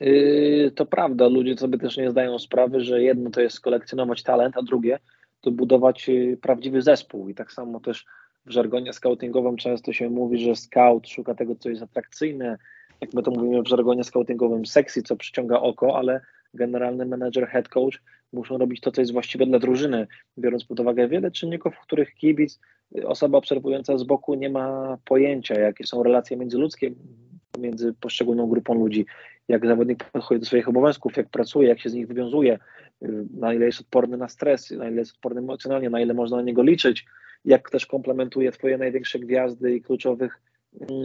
[0.00, 4.56] Yy, to prawda, ludzie sobie też nie zdają sprawy, że jedno to jest kolekcjonować talent,
[4.56, 4.98] a drugie
[5.40, 7.28] to budować yy, prawdziwy zespół.
[7.28, 8.06] I tak samo też
[8.46, 12.58] w żargonie scoutingowym często się mówi, że scout szuka tego, co jest atrakcyjne,
[13.00, 16.20] jak my to mówimy w żargonie scoutingowym, sexy, co przyciąga oko, ale
[16.54, 18.02] generalny menedżer, head coach
[18.32, 20.06] muszą robić to, co jest właściwe dla drużyny,
[20.38, 22.60] biorąc pod uwagę wiele czynników, w których kibic,
[23.04, 26.90] osoba obserwująca z boku nie ma pojęcia, jakie są relacje międzyludzkie
[27.58, 29.06] między poszczególną grupą ludzi,
[29.48, 32.58] jak zawodnik podchodzi do swoich obowiązków, jak pracuje, jak się z nich wywiązuje,
[33.34, 36.42] na ile jest odporny na stres, na ile jest odporny emocjonalnie, na ile można na
[36.42, 37.06] niego liczyć,
[37.44, 40.40] jak też komplementuje twoje największe gwiazdy i kluczowych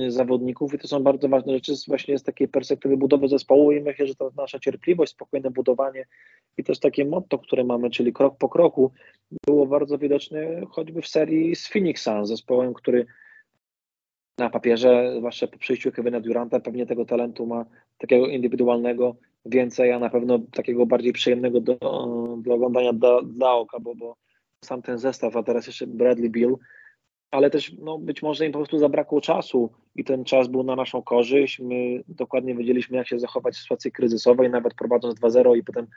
[0.07, 1.73] zawodników i to są bardzo ważne rzeczy.
[1.87, 6.05] Właśnie z takiej perspektywy budowy zespołu i myślę, że ta nasza cierpliwość, spokojne budowanie
[6.57, 8.91] i też takie motto, które mamy, czyli krok po kroku,
[9.45, 13.05] było bardzo widoczne choćby w serii z Phoenix Suns, zespołem, który
[14.37, 17.65] na papierze, zwłaszcza po przyjściu Kevina Duranta, pewnie tego talentu ma
[17.97, 21.75] takiego indywidualnego więcej, a na pewno takiego bardziej przyjemnego do,
[22.37, 24.15] do oglądania dla, dla oka, bo, bo
[24.65, 26.55] sam ten zestaw, a teraz jeszcze Bradley Bill,
[27.31, 30.75] ale też no, być może im po prostu zabrakło czasu i ten czas był na
[30.75, 31.59] naszą korzyść.
[31.59, 35.87] My dokładnie wiedzieliśmy, jak się zachować w sytuacji kryzysowej, nawet prowadząc 2-0 i potem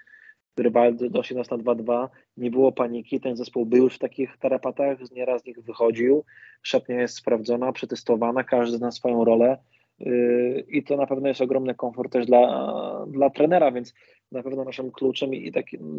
[0.57, 4.99] rywal doszedł nas na 2-2, nie było paniki, ten zespół był już w takich tarapatach,
[5.11, 6.25] nieraz z nich wychodził,
[6.62, 9.59] szatnia jest sprawdzona, przetestowana, każdy zna swoją rolę
[9.99, 13.95] yy, i to na pewno jest ogromny komfort też dla, dla trenera, więc
[14.33, 15.53] na pewno naszym kluczem i, i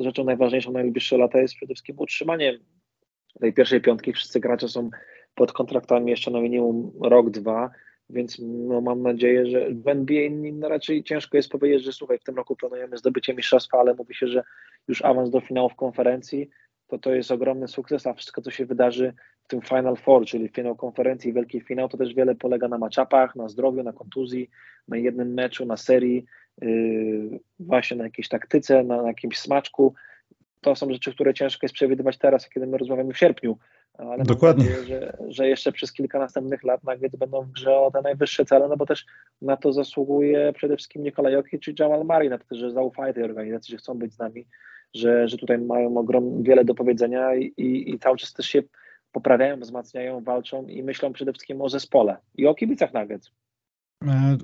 [0.03, 2.59] rzeczą najważniejszą na najbliższe lata jest przede wszystkim utrzymanie
[3.39, 4.13] tej pierwszej piątki.
[4.13, 4.89] Wszyscy gracze są
[5.35, 7.69] pod kontraktami jeszcze na minimum rok, dwa,
[8.09, 10.29] więc no, mam nadzieję, że w NBA
[10.69, 14.27] raczej ciężko jest powiedzieć, że słuchaj, w tym roku planujemy zdobycie mistrzostwa, ale mówi się,
[14.27, 14.43] że
[14.87, 16.49] już awans do finałów konferencji,
[16.87, 20.49] to to jest ogromny sukces, a wszystko, co się wydarzy w tym Final Four, czyli
[20.49, 24.49] finał konferencji, wielki finał, to też wiele polega na matchupach, na zdrowiu, na kontuzji,
[24.87, 26.25] na jednym meczu, na serii,
[26.61, 29.93] yy, właśnie na jakiejś taktyce, na, na jakimś smaczku.
[30.61, 33.57] To są rzeczy, które ciężko jest przewidywać teraz, kiedy my rozmawiamy w sierpniu,
[33.97, 34.65] ale Dokładnie.
[34.65, 38.45] Nadzieję, że, że jeszcze przez kilka następnych lat Nuggets będą w grze o te najwyższe
[38.45, 39.05] cele, no bo też
[39.41, 43.23] na to zasługuje przede wszystkim Nikola Jokic czy Jamal Murray, na to, że zaufają tej
[43.23, 44.45] organizacji, że chcą być z nami,
[44.93, 48.63] że, że tutaj mają ogrom, wiele do powiedzenia i, i, i cały czas też się
[49.11, 53.31] poprawiają, wzmacniają, walczą i myślą przede wszystkim o zespole i o kibicach Nuggets.
[54.07, 54.37] E,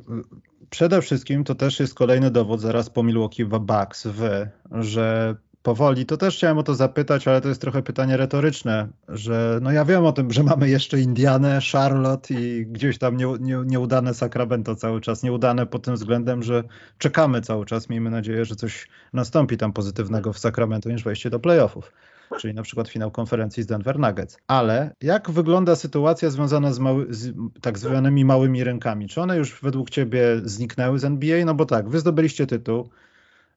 [0.70, 6.18] przede wszystkim to też jest kolejny dowód zaraz po Milwaukee Bucks w, że powoli, to
[6.18, 10.05] też chciałem o to zapytać, ale to jest trochę pytanie retoryczne, że no ja wiem
[10.05, 15.01] o tym, że mamy jeszcze Indianę, Charlotte i gdzieś tam nie, nie, nieudane Sacramento cały
[15.01, 16.64] czas, nieudane pod tym względem, że
[16.97, 21.39] czekamy cały czas, miejmy nadzieję, że coś nastąpi tam pozytywnego w Sacramento niż wejście do
[21.39, 21.91] playoffów
[22.38, 24.38] czyli na przykład finał konferencji z Denver Nuggets.
[24.47, 29.07] Ale jak wygląda sytuacja związana z, mały, z, tak zwanymi małymi rękami?
[29.07, 31.45] Czy one już według Ciebie zniknęły z NBA?
[31.45, 32.89] No bo tak, Wy zdobyliście tytuł,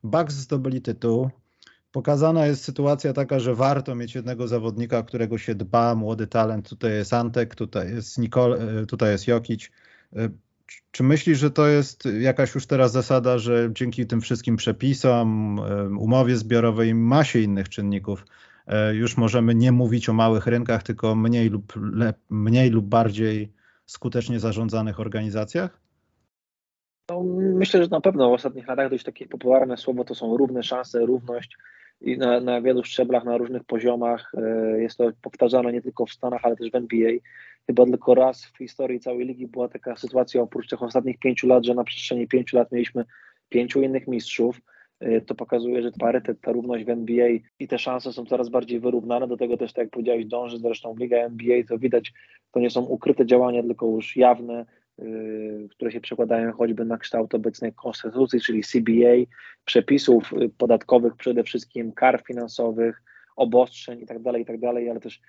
[0.05, 1.31] Bucks zdobyli tytuł,
[1.93, 6.69] Pokazana jest sytuacja taka, że warto mieć jednego zawodnika, którego się dba, młody talent.
[6.69, 9.71] Tutaj jest Antek, tutaj jest Nicole, e, tutaj jest Jokic.
[10.17, 10.29] E,
[10.91, 15.59] czy myślisz, że to jest jakaś już teraz zasada, że dzięki tym wszystkim przepisom,
[15.99, 18.25] umowie zbiorowej, masie innych czynników,
[18.93, 23.53] już możemy nie mówić o małych rynkach, tylko mniej lub, le, mniej lub bardziej
[23.87, 25.81] skutecznie zarządzanych organizacjach?
[27.11, 27.23] No,
[27.55, 31.07] myślę, że na pewno w ostatnich latach dość takie popularne słowo to są równe szanse,
[31.07, 31.57] równość
[32.03, 34.33] i na, na wielu szczeblach, na różnych poziomach.
[34.35, 37.13] E, jest to powtarzane nie tylko w Stanach, ale też w NBA.
[37.67, 41.65] Chyba tylko raz w historii całej ligi była taka sytuacja, oprócz tych ostatnich pięciu lat,
[41.65, 43.05] że na przestrzeni pięciu lat mieliśmy
[43.49, 44.61] pięciu innych mistrzów.
[45.01, 47.29] E, to pokazuje, że parytet, ta równość w NBA
[47.59, 49.29] i te szanse są coraz bardziej wyrównane.
[49.29, 52.13] Do tego też, tak jak powiedziałeś, dąży zresztą Liga NBA, to widać,
[52.53, 54.67] to nie są ukryte działania, tylko już jawne,
[55.71, 59.33] które się przekładają choćby na kształt obecnej konstytucji, czyli CBA,
[59.65, 63.03] przepisów y, podatkowych przede wszystkim, kar finansowych,
[63.37, 65.21] obostrzeń itd., tak itd., tak ale też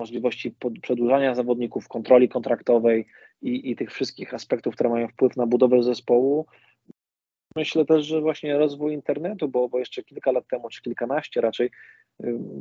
[0.00, 3.06] możliwości przedłużania zawodników, kontroli kontraktowej
[3.42, 6.46] i, i tych wszystkich aspektów, które mają wpływ na budowę zespołu.
[7.56, 11.70] Myślę też, że właśnie rozwój internetu, bo, bo jeszcze kilka lat temu, czy kilkanaście raczej,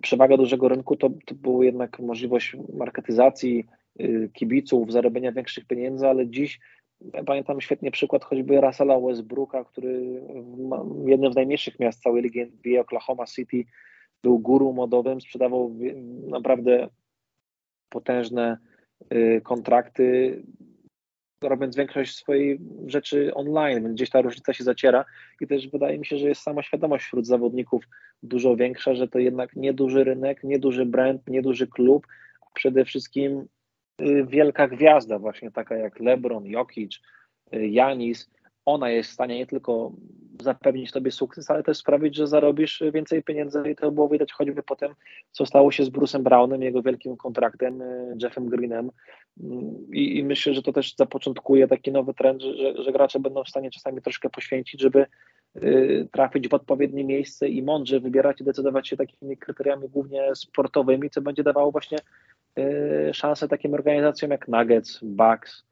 [0.01, 3.65] przewaga dużego rynku to, to była jednak możliwość marketyzacji,
[4.01, 6.59] Y, kibiców, zarobienia większych pieniędzy, ale dziś
[7.25, 10.21] pamiętam świetnie przykład choćby Russella Westbrooka, który
[11.03, 13.63] w jednym z najmniejszych miast całej ligi NBA, Oklahoma City,
[14.23, 15.75] był guru modowym, sprzedawał
[16.27, 16.87] naprawdę
[17.89, 18.57] potężne
[19.13, 20.41] y, kontrakty,
[21.43, 25.05] robiąc większość swojej rzeczy online, więc gdzieś ta różnica się zaciera
[25.41, 27.83] i też wydaje mi się, że jest sama świadomość wśród zawodników
[28.23, 32.07] dużo większa, że to jednak nieduży rynek, nieduży brand, nieduży klub,
[32.53, 33.47] przede wszystkim
[34.01, 36.99] Y, wielka gwiazda, właśnie taka jak LeBron, Jokic,
[37.53, 38.29] y, Janis,
[38.65, 39.91] ona jest w stanie nie tylko
[40.41, 44.63] zapewnić Tobie sukces, ale też sprawić, że zarobisz więcej pieniędzy i to było widać choćby
[44.63, 44.95] po tym,
[45.31, 48.91] co stało się z Bruce'em Brownem, jego wielkim kontraktem, y, Jeffem Greenem
[49.93, 53.49] I, i myślę, że to też zapoczątkuje taki nowy trend, że, że gracze będą w
[53.49, 55.05] stanie czasami troszkę poświęcić, żeby
[56.11, 61.21] trafić w odpowiednie miejsce i mądrze wybierać i decydować się takimi kryteriami głównie sportowymi, co
[61.21, 61.97] będzie dawało właśnie
[62.59, 65.63] Y, szansę takim organizacjom jak Nuggets, Bucks,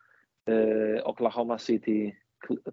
[0.49, 2.11] y, Oklahoma City,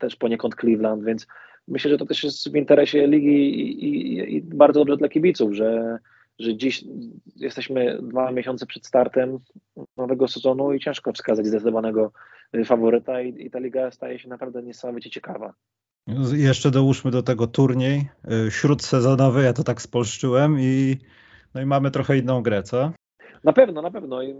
[0.00, 1.26] też poniekąd Cleveland, więc
[1.68, 5.54] myślę, że to też jest w interesie ligi i, i, i bardzo dobrze dla kibiców,
[5.54, 5.98] że,
[6.38, 6.84] że dziś
[7.36, 9.38] jesteśmy dwa miesiące przed startem
[9.96, 12.12] nowego sezonu i ciężko wskazać zdecydowanego
[12.64, 15.54] faworyta i, i ta liga staje się naprawdę niesamowicie ciekawa.
[16.32, 18.08] Jeszcze dołóżmy do tego turniej
[18.46, 20.96] y, śródsezonowy, ja to tak spolszczyłem i
[21.54, 22.92] no i mamy trochę inną grę, co?
[23.44, 24.22] Na pewno, na pewno.
[24.22, 24.34] I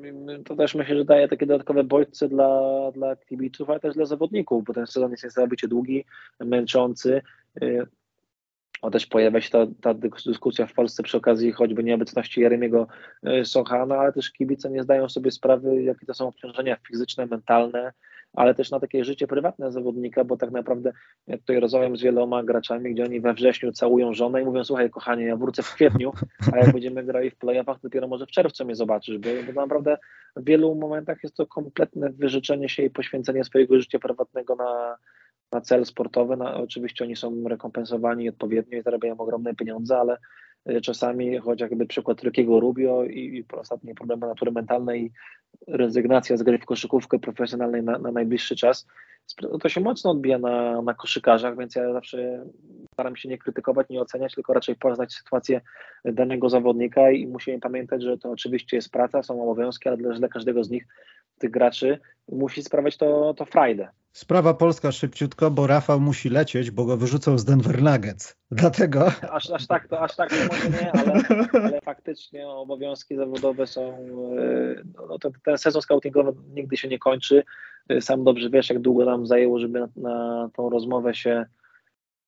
[0.45, 2.61] to też myślę, że daje takie dodatkowe bodźce dla,
[2.93, 6.05] dla kibiców, ale też dla zawodników, bo ten sezon jest niesamowicie długi,
[6.41, 7.23] męczący.
[8.85, 9.95] Y, o, też pojawia się ta, ta
[10.27, 12.87] dyskusja w Polsce przy okazji choćby nieobecności Jeremiego
[13.29, 17.93] y, Sochana, ale też kibice nie zdają sobie sprawy, jakie to są obciążenia fizyczne, mentalne,
[18.33, 20.93] ale też na takie życie prywatne zawodnika, bo tak naprawdę
[21.27, 24.91] ja tutaj rozmawiam z wieloma graczami, gdzie oni we wrześniu całują żonę i mówią, słuchaj
[24.91, 26.13] kochanie, ja wrócę w kwietniu,
[26.53, 29.99] a jak będziemy grali w playoffach, dopiero może w czerwcu mnie zobaczysz, bo, bo naprawdę
[30.37, 34.97] w wielu momentach jest to kompletne wyżyczenie się i poświęcenie swojego życia prywatnego na,
[35.55, 36.37] na cel sportowy.
[36.37, 40.17] Na, oczywiście oni są rekompensowani odpowiednio i zarabiają ogromne pieniądze, ale
[40.71, 45.13] y, czasami, choć jakby przykład Rykiego Rubio i, i ostatnie problemy natury mentalnej
[45.69, 48.87] rezygnacja z gry w koszykówkę profesjonalnej na, na najbliższy czas,
[49.61, 52.47] to się mocno odbija na, na koszykarzach, więc ja zawsze
[52.93, 55.61] staram się nie krytykować, nie oceniać, tylko raczej poznać sytuację
[56.05, 60.65] danego zawodnika i musimy pamiętać, że to oczywiście jest praca, są obowiązki, ale dla każdego
[60.65, 60.87] z nich,
[61.39, 63.89] tych graczy, musi sprawiać to, to frajdę.
[64.13, 68.37] Sprawa polska szybciutko, bo Rafał musi lecieć, bo go wyrzucą z Denver Nuggets.
[68.51, 69.07] Dlatego.
[69.31, 71.23] Aż, aż tak to aż tak to może nie, ale,
[71.53, 73.83] ale faktycznie obowiązki zawodowe są.
[74.39, 77.45] E, no, ten, ten sezon scoutingowy nigdy się nie kończy.
[77.89, 81.47] E, sam dobrze wiesz, jak długo nam zajęło, żeby na, na tą rozmowę się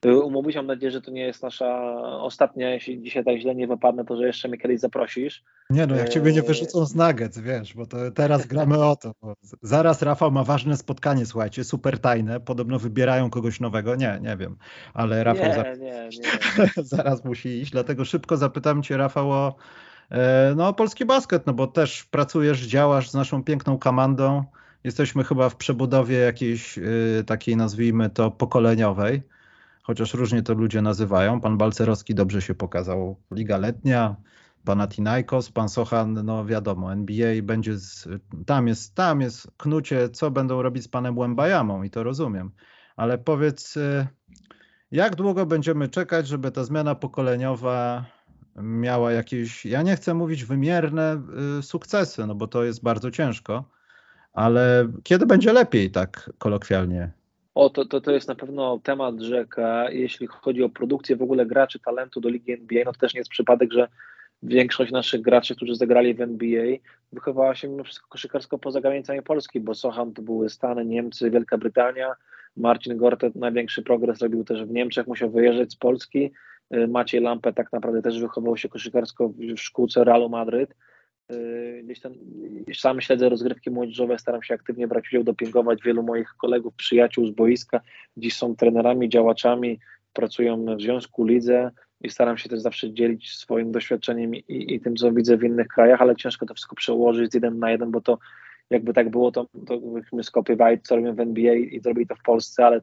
[0.05, 0.57] umówić.
[0.57, 4.17] Mam nadzieję, że to nie jest nasza ostatnia, jeśli dzisiaj tak źle nie wypadnę, to
[4.17, 5.45] że jeszcze mnie kiedyś zaprosisz.
[5.71, 9.13] Nie no, jak ciebie nie wyrzucą z Nuggets, wiesz, bo to teraz gramy o to.
[9.63, 14.57] zaraz Rafał ma ważne spotkanie, słuchajcie, super tajne, podobno wybierają kogoś nowego, nie, nie wiem,
[14.95, 15.63] ale Rafał nie, za...
[15.63, 16.83] nie, nie.
[16.97, 19.55] zaraz musi iść, dlatego szybko zapytam cię Rafał o
[20.11, 24.45] e, no, polski basket, no bo też pracujesz, działasz z naszą piękną komandą,
[24.85, 29.23] jesteśmy chyba w przebudowie jakiejś y, takiej, nazwijmy to, pokoleniowej
[29.87, 31.41] chociaż różnie to ludzie nazywają.
[31.41, 33.17] Pan Balcerowski dobrze się pokazał.
[33.31, 34.17] Liga letnia,
[34.65, 38.09] Panathinaikos, pan Sochan, no wiadomo, NBA będzie, z,
[38.47, 42.51] tam jest, tam jest knucie, co będą robić z panem Łębajamą i to rozumiem.
[42.97, 44.07] Ale powiedz, y,
[44.91, 48.05] jak długo będziemy czekać, żeby ta zmiana pokoleniowa
[48.57, 51.23] miała jakieś, ja nie chcę mówić wymierne
[51.59, 53.65] y, sukcesy, no bo to jest bardzo ciężko,
[54.33, 57.13] ale kiedy będzie lepiej, tak kolokwialnie?
[57.57, 59.91] O, to, to, to jest na pewno temat rzeka.
[59.91, 63.21] Jeśli chodzi o produkcję w ogóle graczy talentu do ligi NBA, no to też nie
[63.21, 63.89] jest przypadek, że
[64.43, 66.77] większość naszych graczy, którzy zagrali w NBA,
[67.13, 71.59] wychowała się mimo wszystko koszykarsko poza granicami Polski, bo Sochan to były Stany, Niemcy, Wielka
[71.59, 72.15] Brytania.
[72.57, 76.33] Marcin Gortet największy progres robił też w Niemczech, musiał wyjeżdżać z Polski.
[76.75, 80.75] Y, Maciej Lampę tak naprawdę też wychował się koszykarsko w szkółce Realu Madryt.
[81.33, 82.13] Y, gdzieś tam
[82.75, 87.31] sam śledzę rozgrywki młodzieżowe, staram się aktywnie brać udział, dopingować wielu moich kolegów, przyjaciół z
[87.31, 87.81] boiska,
[88.17, 89.79] dziś są trenerami, działaczami,
[90.13, 91.71] pracują w związku, lidze
[92.01, 95.69] i staram się też zawsze dzielić swoim doświadczeniem i, i tym, co widzę w innych
[95.69, 98.19] krajach, ale ciężko to wszystko przełożyć z jeden na jeden, bo to
[98.71, 102.23] jakby tak było, to, to myśmy skopiowali, co robią w NBA i zrobili to w
[102.23, 102.81] Polsce, ale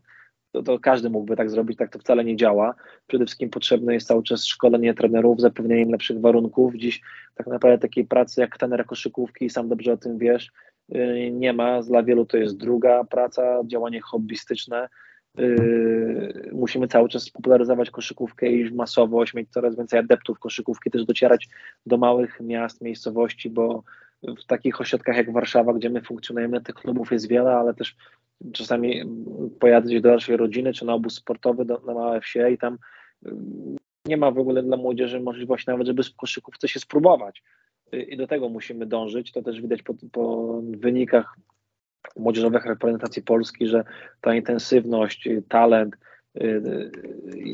[0.54, 2.76] to, to, każdy mógłby tak zrobić, tak to wcale nie działa.
[3.08, 6.76] Przede wszystkim potrzebne jest cały czas szkolenie trenerów, zapewnienie im lepszych warunków.
[6.76, 7.02] Dziś
[7.36, 10.52] tak naprawdę takiej pracy jak trener koszykówki, sam dobrze o tym wiesz,
[10.96, 11.82] y, nie ma.
[11.82, 14.90] Dla wielu to jest druga praca, działanie hobbystyczne.
[15.40, 21.50] Y, musimy cały czas popularyzować koszykówkę i masowość, mieć coraz więcej adeptów koszykówki, też docierać
[21.86, 23.84] do małych miast, miejscowości, bo
[24.24, 27.96] w takich ośrodkach jak Warszawa, gdzie my funkcjonujemy, tych klubów jest wiele, ale też
[28.54, 29.04] czasami
[29.60, 32.78] pojadę gdzieś do naszej rodziny, czy na obóz sportowy do, na małe wsie i tam
[33.26, 37.44] mm, nie ma w ogóle dla młodzieży możliwości nawet, żeby w koszykówce się spróbować.
[37.92, 39.32] I do tego musimy dążyć.
[39.32, 41.36] To też widać po, po wynikach
[42.16, 43.84] młodzieżowych reprezentacji Polski, że
[44.22, 45.96] ta intensywność, talent,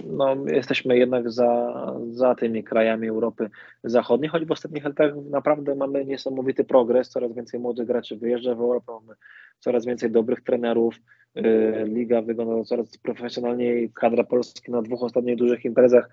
[0.06, 1.74] no, jesteśmy jednak za,
[2.10, 3.50] za tymi krajami Europy
[3.84, 8.62] Zachodniej, choć w ostatnich latach naprawdę mamy niesamowity progres, coraz więcej młodych graczy wyjeżdża w
[8.62, 9.14] Europę, mamy
[9.60, 10.96] coraz więcej dobrych trenerów,
[11.38, 11.42] y,
[11.86, 16.10] liga wygląda coraz profesjonalniej, kadra Polski na dwóch ostatnich dużych imprezach,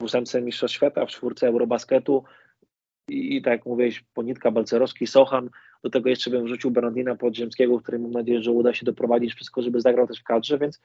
[0.00, 2.24] w ósemce Mistrzostw Świata, w czwórce Eurobasketu
[3.08, 5.50] i, tak jak mówiłeś, Ponitka, Balcerowski, Sochan,
[5.82, 9.62] do tego jeszcze bym wrzucił Bernardina Podziemskiego, który mam nadzieję, że uda się doprowadzić wszystko,
[9.62, 10.80] żeby zagrał też w kadrze, więc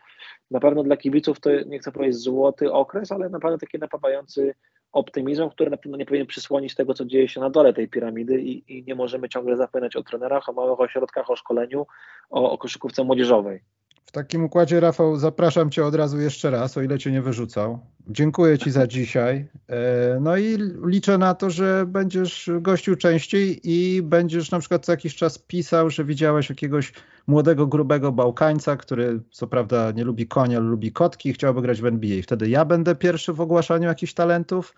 [0.51, 4.55] na pewno dla kibiców to nie chcę powiedzieć złoty okres, ale naprawdę taki napawający
[4.91, 8.41] optymizm, który na pewno nie powinien przysłonić tego, co dzieje się na dole tej piramidy
[8.41, 11.85] i, i nie możemy ciągle zapominać o trenerach, o małych ośrodkach, o szkoleniu,
[12.29, 13.61] o, o koszykówce młodzieżowej.
[14.05, 17.79] W takim układzie, Rafał, zapraszam Cię od razu jeszcze raz, o ile Cię nie wyrzucał.
[18.07, 19.47] Dziękuję Ci za dzisiaj.
[19.67, 24.91] E, no i liczę na to, że będziesz gościł częściej i będziesz na przykład co
[24.91, 26.93] jakiś czas pisał, że widziałeś jakiegoś
[27.27, 31.85] młodego, grubego Bałkańca, który co prawda nie lubi konia, lubi kotki i chciałby grać w
[31.85, 32.21] NBA.
[32.23, 34.75] Wtedy ja będę pierwszy w ogłaszaniu jakichś talentów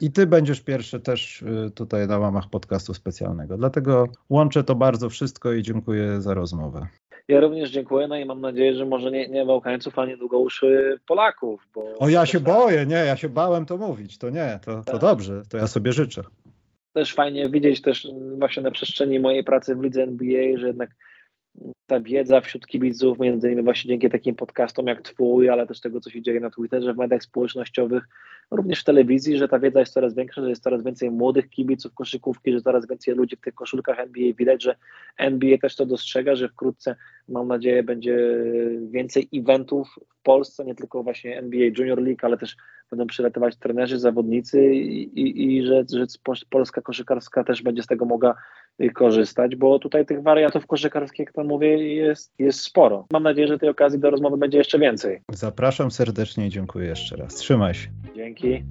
[0.00, 3.56] i Ty będziesz pierwszy też y, tutaj na łamach podcastu specjalnego.
[3.56, 6.86] Dlatego łączę to bardzo wszystko i dziękuję za rozmowę.
[7.28, 11.00] Ja również dziękuję, no i mam nadzieję, że może nie, nie Bałkańców, a niedługo uszy
[11.06, 11.68] Polaków.
[11.74, 14.92] Bo o, ja się boję, nie, ja się bałem to mówić, to nie, to, to
[14.92, 15.00] tak.
[15.00, 16.22] dobrze, to ja sobie życzę.
[16.92, 18.08] Też fajnie widzieć też
[18.38, 20.90] właśnie na przestrzeni mojej pracy w lidze NBA, że jednak
[21.86, 26.00] ta wiedza wśród kibiców, między innymi właśnie dzięki takim podcastom jak Twój, ale też tego,
[26.00, 28.08] co się dzieje na Twitterze, w mediach społecznościowych,
[28.50, 31.94] również w telewizji, że ta wiedza jest coraz większa, że jest coraz więcej młodych kibiców
[31.94, 34.76] koszykówki, że coraz więcej ludzi w tych koszulkach NBA widać, że
[35.16, 36.96] NBA też to dostrzega, że wkrótce,
[37.28, 38.44] mam nadzieję, będzie
[38.90, 42.56] więcej eventów w Polsce, nie tylko właśnie NBA Junior League, ale też
[42.90, 46.06] będą przylatywać trenerzy, zawodnicy i, i, i że, że
[46.50, 48.34] polska koszykarska też będzie z tego mogła
[48.94, 53.06] korzystać, bo tutaj tych wariantów koszykarskich, jak to mówię, jest, jest sporo.
[53.12, 55.20] Mam nadzieję, że tej okazji do rozmowy będzie jeszcze więcej.
[55.28, 57.34] Zapraszam serdecznie i dziękuję jeszcze raz.
[57.34, 57.88] Trzymaj się.
[58.16, 58.64] Dzięki.